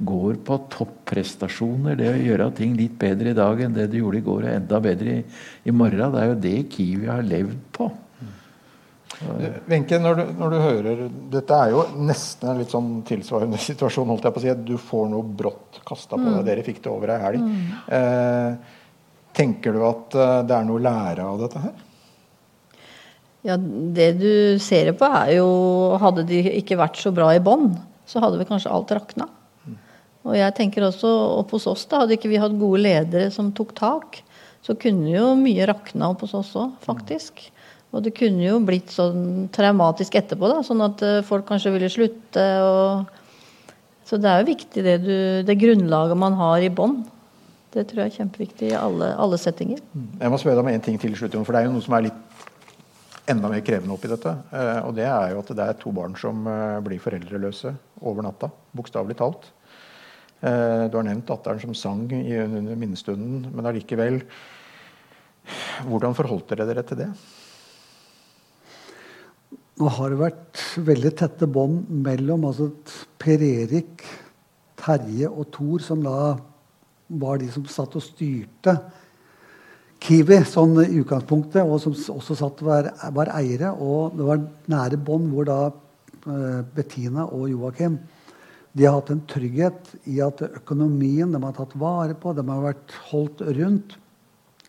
[0.08, 4.20] går på topprestasjoner, det å gjøre ting litt bedre i dag enn det du gjorde
[4.20, 5.22] i går, og enda bedre i,
[5.66, 7.90] i morgen, det er jo det Kiwi har levd på.
[9.70, 10.98] Wenche, når, når, du hører
[11.32, 14.10] Dette er jo nesten en litt sånn tilsvarende situasjon.
[14.12, 16.40] holdt jeg på å si, Du får noe brått kasta på deg.
[16.42, 16.46] Mm.
[16.50, 17.46] Dere fikk det over ei helg.
[17.46, 17.64] Mm.
[17.96, 18.76] Eh,
[19.36, 21.82] tenker du at eh, det er noe å lære av dette her?
[23.46, 25.48] Ja, Det du ser på, er jo
[26.02, 27.70] Hadde de ikke vært så bra i bånn,
[28.06, 29.28] så hadde vi kanskje alt rakna.
[30.26, 33.52] Og jeg tenker også opp hos oss, da, hadde ikke vi hatt gode ledere som
[33.54, 34.22] tok tak,
[34.66, 37.44] så kunne jo mye rakna opp hos oss òg, faktisk.
[37.94, 41.90] Og det kunne jo blitt sånn traumatisk etterpå, da, sånn at eh, folk kanskje ville
[41.92, 42.46] slutte.
[42.66, 43.70] Og...
[44.06, 46.98] Så det er jo viktig det, du, det grunnlaget man har i bånn.
[47.76, 49.78] Det tror jeg er kjempeviktig i alle, alle, settinger.
[49.94, 50.10] Mm.
[50.22, 51.96] Jeg må spørre deg om en ting til slutt, for det er jo noe som
[51.98, 52.20] er litt
[53.30, 54.32] enda mer krevende oppi dette.
[54.54, 57.72] Eh, og det er jo at det er to barn som eh, blir foreldreløse
[58.02, 58.50] over natta.
[58.76, 59.52] Bokstavelig talt.
[60.36, 64.18] Du har nevnt datteren som sang under minnestunden, men allikevel
[65.88, 67.06] Hvordan forholdt dere dere til det?
[69.80, 72.68] Nå har det vært veldig tette bånd mellom altså
[73.20, 74.04] Per Erik,
[74.80, 76.36] Terje og Thor, som da
[77.08, 78.76] var de som satt og styrte
[80.06, 83.72] Kiwi sånn i utgangspunktet, og som også satt var, var eiere.
[83.74, 87.98] Og det var nære bånd hvor da uh, Bettina og Joakim
[88.76, 92.60] de har hatt en trygghet i at økonomien de har tatt vare på, de har
[92.60, 93.96] vært holdt rundt.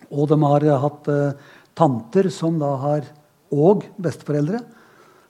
[0.07, 3.13] Og de har hatt uh, tanter som da har
[3.47, 4.59] Og besteforeldre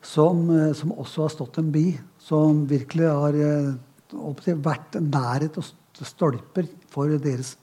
[0.01, 1.91] som, eh, som, også har stått en bi.
[2.20, 5.68] Som virkelig har eh, vært nærhet og
[6.01, 7.55] stolper for deres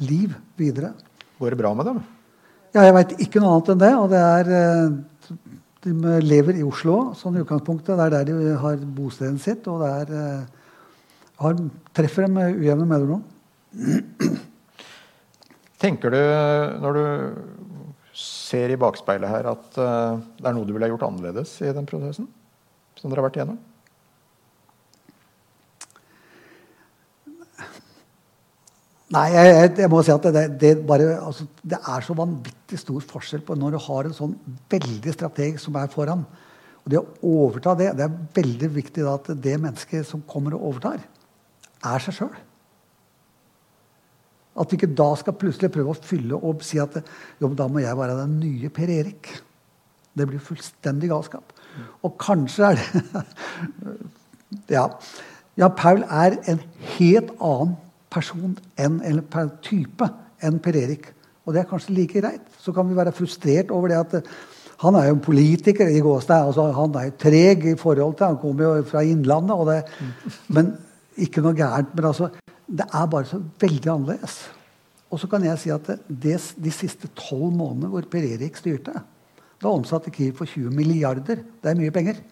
[0.00, 0.94] liv videre.
[1.40, 2.00] Går det bra med dem?
[2.74, 3.94] Ja, Jeg veit ikke noe annet enn det.
[3.96, 5.36] og det er eh,
[5.86, 7.96] De lever i Oslo sånn i utgangspunktet.
[7.96, 9.64] Det er der de har bostedet sitt.
[9.72, 10.44] Og det er,
[11.40, 11.62] har,
[11.96, 13.24] treffer dem med ujevne mellomrom.
[15.80, 16.20] Tenker du,
[16.84, 17.04] når du
[18.20, 21.88] ser i bakspeilet her at uh, det er noe du ville gjort annerledes i den
[21.88, 22.28] prosessen?
[23.00, 23.56] Som dere har vært igjennom?
[29.10, 33.02] Nei, jeg, jeg, må si at det, det, bare, altså, det, er så vanvittig stor
[33.10, 34.36] forskjell på når du har en sånn
[34.70, 36.22] veldig strateg som er foran.
[36.84, 40.54] Og det å overta det, det er veldig viktig da, at det mennesket som kommer
[40.54, 41.02] og overtar,
[41.90, 42.38] er seg sjøl.
[44.60, 47.00] At vi ikke da skal plutselig prøve å fylle og si at
[47.42, 49.34] jo, da må jeg være den nye Per Erik.
[50.14, 51.50] Det blir fullstendig galskap.
[52.06, 53.04] Og kanskje er det
[54.76, 54.86] ja.
[55.58, 56.62] ja, Paul er en
[56.94, 57.78] helt annen
[58.10, 60.08] person enn, eller type
[60.42, 61.10] enn Per Erik.
[61.46, 62.46] Og det er kanskje like greit.
[62.60, 64.30] Så kan vi være frustrert over det at
[64.80, 66.46] han er jo en politiker i Gåstad.
[66.48, 69.66] Altså, han er jo treg i forhold til Han kommer jo fra Innlandet.
[69.68, 70.72] Det, men
[71.20, 71.92] ikke noe gærent.
[71.94, 72.30] Men altså,
[72.66, 74.38] det er bare så veldig annerledes.
[75.10, 78.94] Og så kan jeg si at det, de siste tolv månedene hvor Per Erik styrte,
[79.60, 81.42] da omsatte Kiev for 20 milliarder.
[81.60, 82.22] Det er mye penger.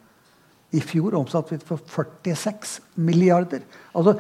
[0.77, 3.63] I fjor omsatte vi for 46 milliarder.
[3.97, 4.19] Altså,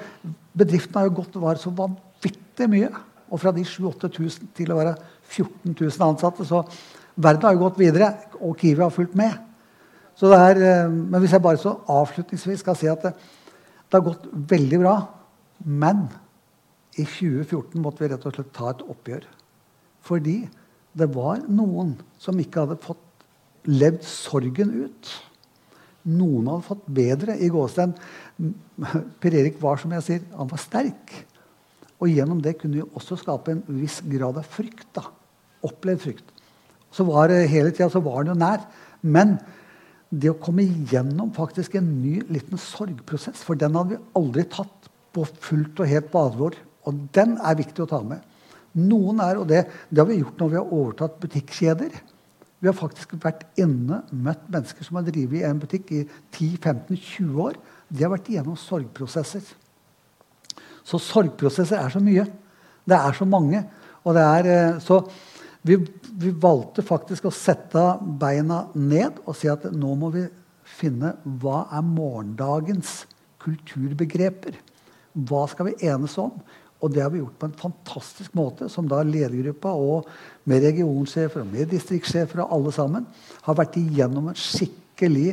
[0.58, 2.88] Bedriften har jo gått var så vanvittig mye.
[3.28, 4.94] Og fra de 7000-8000 til å være
[5.28, 6.46] 14 000 ansatte.
[6.48, 6.62] Så
[7.14, 9.36] verden har jo gått videre, og Kiwi har fulgt med.
[10.16, 14.00] Så det er, eh, men hvis jeg bare så avslutningsvis skal si at det, det
[14.00, 14.96] har gått veldig bra
[15.64, 16.06] men
[16.98, 19.26] i 2014 måtte vi rett og slett ta et oppgjør.
[20.06, 20.38] Fordi
[20.98, 23.26] det var noen som ikke hadde fått
[23.68, 25.10] levd sorgen ut.
[26.08, 27.92] Noen hadde fått bedre i gåstein.
[29.20, 31.14] Per Erik var som jeg sier, han var sterk.
[31.98, 34.86] Og gjennom det kunne vi også skape en viss grad av frykt.
[34.96, 35.08] da.
[35.66, 36.34] Opplevd frykt.
[36.94, 38.64] Så var det Hele tida var han jo nær.
[39.02, 39.36] Men
[40.08, 44.88] det å komme igjennom faktisk en ny liten sorgprosess, for den hadde vi aldri tatt
[45.12, 46.56] på fullt og helt på alvor.
[46.88, 48.22] Og den er viktig å ta med.
[48.78, 51.98] Noen er, og det, det har vi gjort når vi har overtatt butikkjeder.
[52.58, 56.02] Vi har faktisk vært inne, møtt mennesker som har drevet i en butikk i
[56.34, 57.58] 10-15-20 år.
[57.88, 59.44] De har vært igjennom sorgprosesser.
[60.82, 62.26] Så sorgprosesser er så mye.
[62.88, 63.62] Det er så mange.
[64.08, 65.02] Er, eh, så
[65.62, 65.76] vi,
[66.16, 67.82] vi valgte faktisk å sette
[68.20, 70.24] beina ned og si at nå må vi
[70.78, 73.02] finne hva er morgendagens
[73.42, 74.56] kulturbegreper.
[75.28, 76.34] Hva skal vi enes om?
[76.78, 80.06] Og det har vi gjort på en fantastisk måte, som da ledergruppa og
[80.48, 83.08] med regionsjefer og med distriktssjefer og alle sammen
[83.46, 85.32] har vært igjennom en skikkelig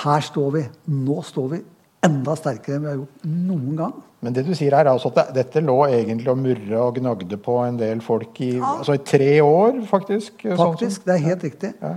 [0.00, 0.60] Her står vi.
[0.92, 1.58] Nå står vi
[2.06, 3.96] enda sterkere enn vi har gjort noen gang.
[4.20, 7.38] Men det du sier her er altså at dette lå egentlig og murra og gnagde
[7.40, 10.44] på en del folk i, altså i tre år, faktisk?
[10.44, 11.72] sånn Faktisk, Det er helt riktig.
[11.80, 11.94] Ja.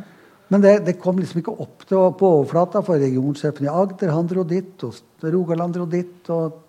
[0.52, 4.28] Men det, det kom liksom ikke opp til, på overflata, for regionsjefen i Agder han
[4.30, 6.60] dro dit, og Rogaland dro dit, og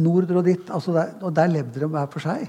[0.00, 0.72] Nord og dit.
[0.72, 2.48] Altså der, og der levde de hver for seg.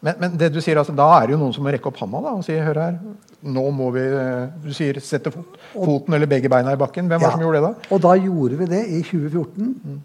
[0.00, 1.98] Men, men det du sier, altså, da er det jo noen som må rekke opp
[2.00, 2.94] handa da, og si hør her,
[3.40, 7.08] nå må vi eh, Du sier sette fot, foten eller begge beina i bakken.
[7.10, 7.90] Hvem var det som gjorde det da?
[7.92, 10.00] Og da gjorde vi det i 2014.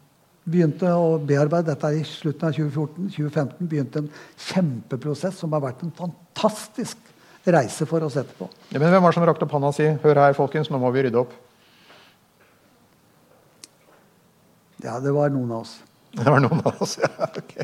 [0.45, 3.07] Begynte å bearbeide dette i slutten av 2014.
[3.15, 4.11] 2015 begynte en
[4.49, 6.99] kjempeprosess som har vært en fantastisk
[7.55, 8.49] reise for oss etterpå.
[8.73, 10.82] Ja, men hvem var det som rakte opp handa og si hør her, folkens, nå
[10.82, 11.34] må vi rydde opp?
[14.84, 15.78] Ja, det var noen av oss.
[16.16, 17.09] Det var noen av oss, ja.
[17.28, 17.55] ok.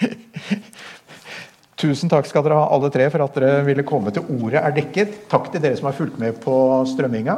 [1.80, 4.74] Tusen takk skal dere ha, alle tre, for at dere ville komme til Ordet er
[4.78, 5.16] dekket.
[5.28, 6.56] Takk til dere som har fulgt med på
[6.88, 7.36] strømminga.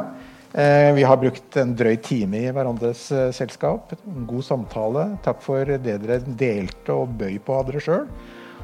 [0.53, 3.91] Eh, vi har brukt en drøy time i hverandres eh, selskap.
[4.07, 5.05] En god samtale.
[5.25, 8.07] Takk for det dere delte og bøy på av dere sjøl.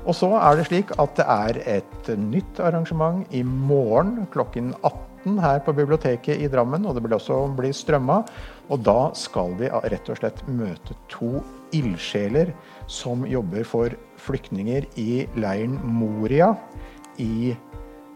[0.05, 5.39] Og så er det slik at det er et nytt arrangement i morgen klokken 18
[5.41, 6.85] her på biblioteket i Drammen.
[6.85, 8.21] Og det vil også bli strømma.
[8.71, 11.35] Og da skal vi rett og slett møte to
[11.75, 12.53] ildsjeler
[12.87, 16.53] som jobber for flyktninger i leiren Moria
[17.21, 17.53] i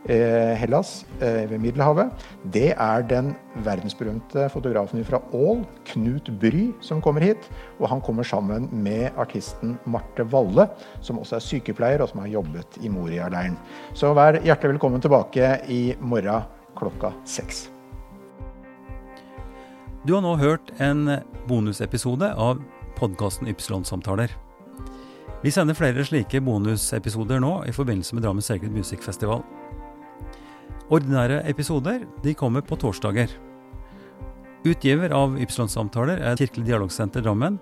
[0.09, 2.11] eh, Hellas eh, ved Middelhavet.
[2.53, 3.33] Det er den
[3.65, 7.49] verdensberømte fotografen fra Ål, Knut Bry, som kommer hit.
[7.79, 10.69] Og han kommer sammen med artisten Marte Valle,
[11.01, 13.59] som også er sykepleier og som har jobbet i Moria-leiren.
[13.93, 16.47] Så vær hjertelig velkommen tilbake i morgen
[16.79, 17.67] klokka seks.
[20.07, 22.61] Du har nå hørt en bonusepisode av
[22.99, 24.29] podkasten Ypsilon-samtaler.
[25.41, 29.43] Vi sender flere slike bonusepisoder nå i forbindelse med Drammen Sacred Music Festival.
[30.91, 33.31] Ordinære episoder de kommer på torsdager.
[34.67, 37.59] Utgiver av Ypsilon-samtaler er Kirkelig dialogsenter Drammen,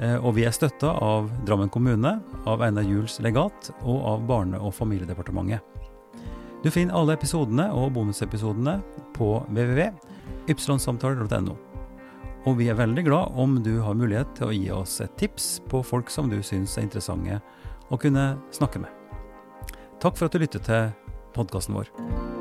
[0.00, 4.60] eh, og vi er støtta av Drammen kommune, av Einar Juels legat og av Barne-
[4.60, 5.60] og familiedepartementet.
[6.62, 8.80] Du finner alle episodene og bonusepisodene
[9.12, 11.71] på www.ypsilonsamtaler.no.
[12.42, 15.60] Og vi er veldig glad om du har mulighet til å gi oss et tips
[15.70, 17.38] på folk som du syns er interessante
[17.92, 18.90] å kunne snakke med.
[20.02, 20.90] Takk for at du lyttet til
[21.36, 22.31] podkasten vår.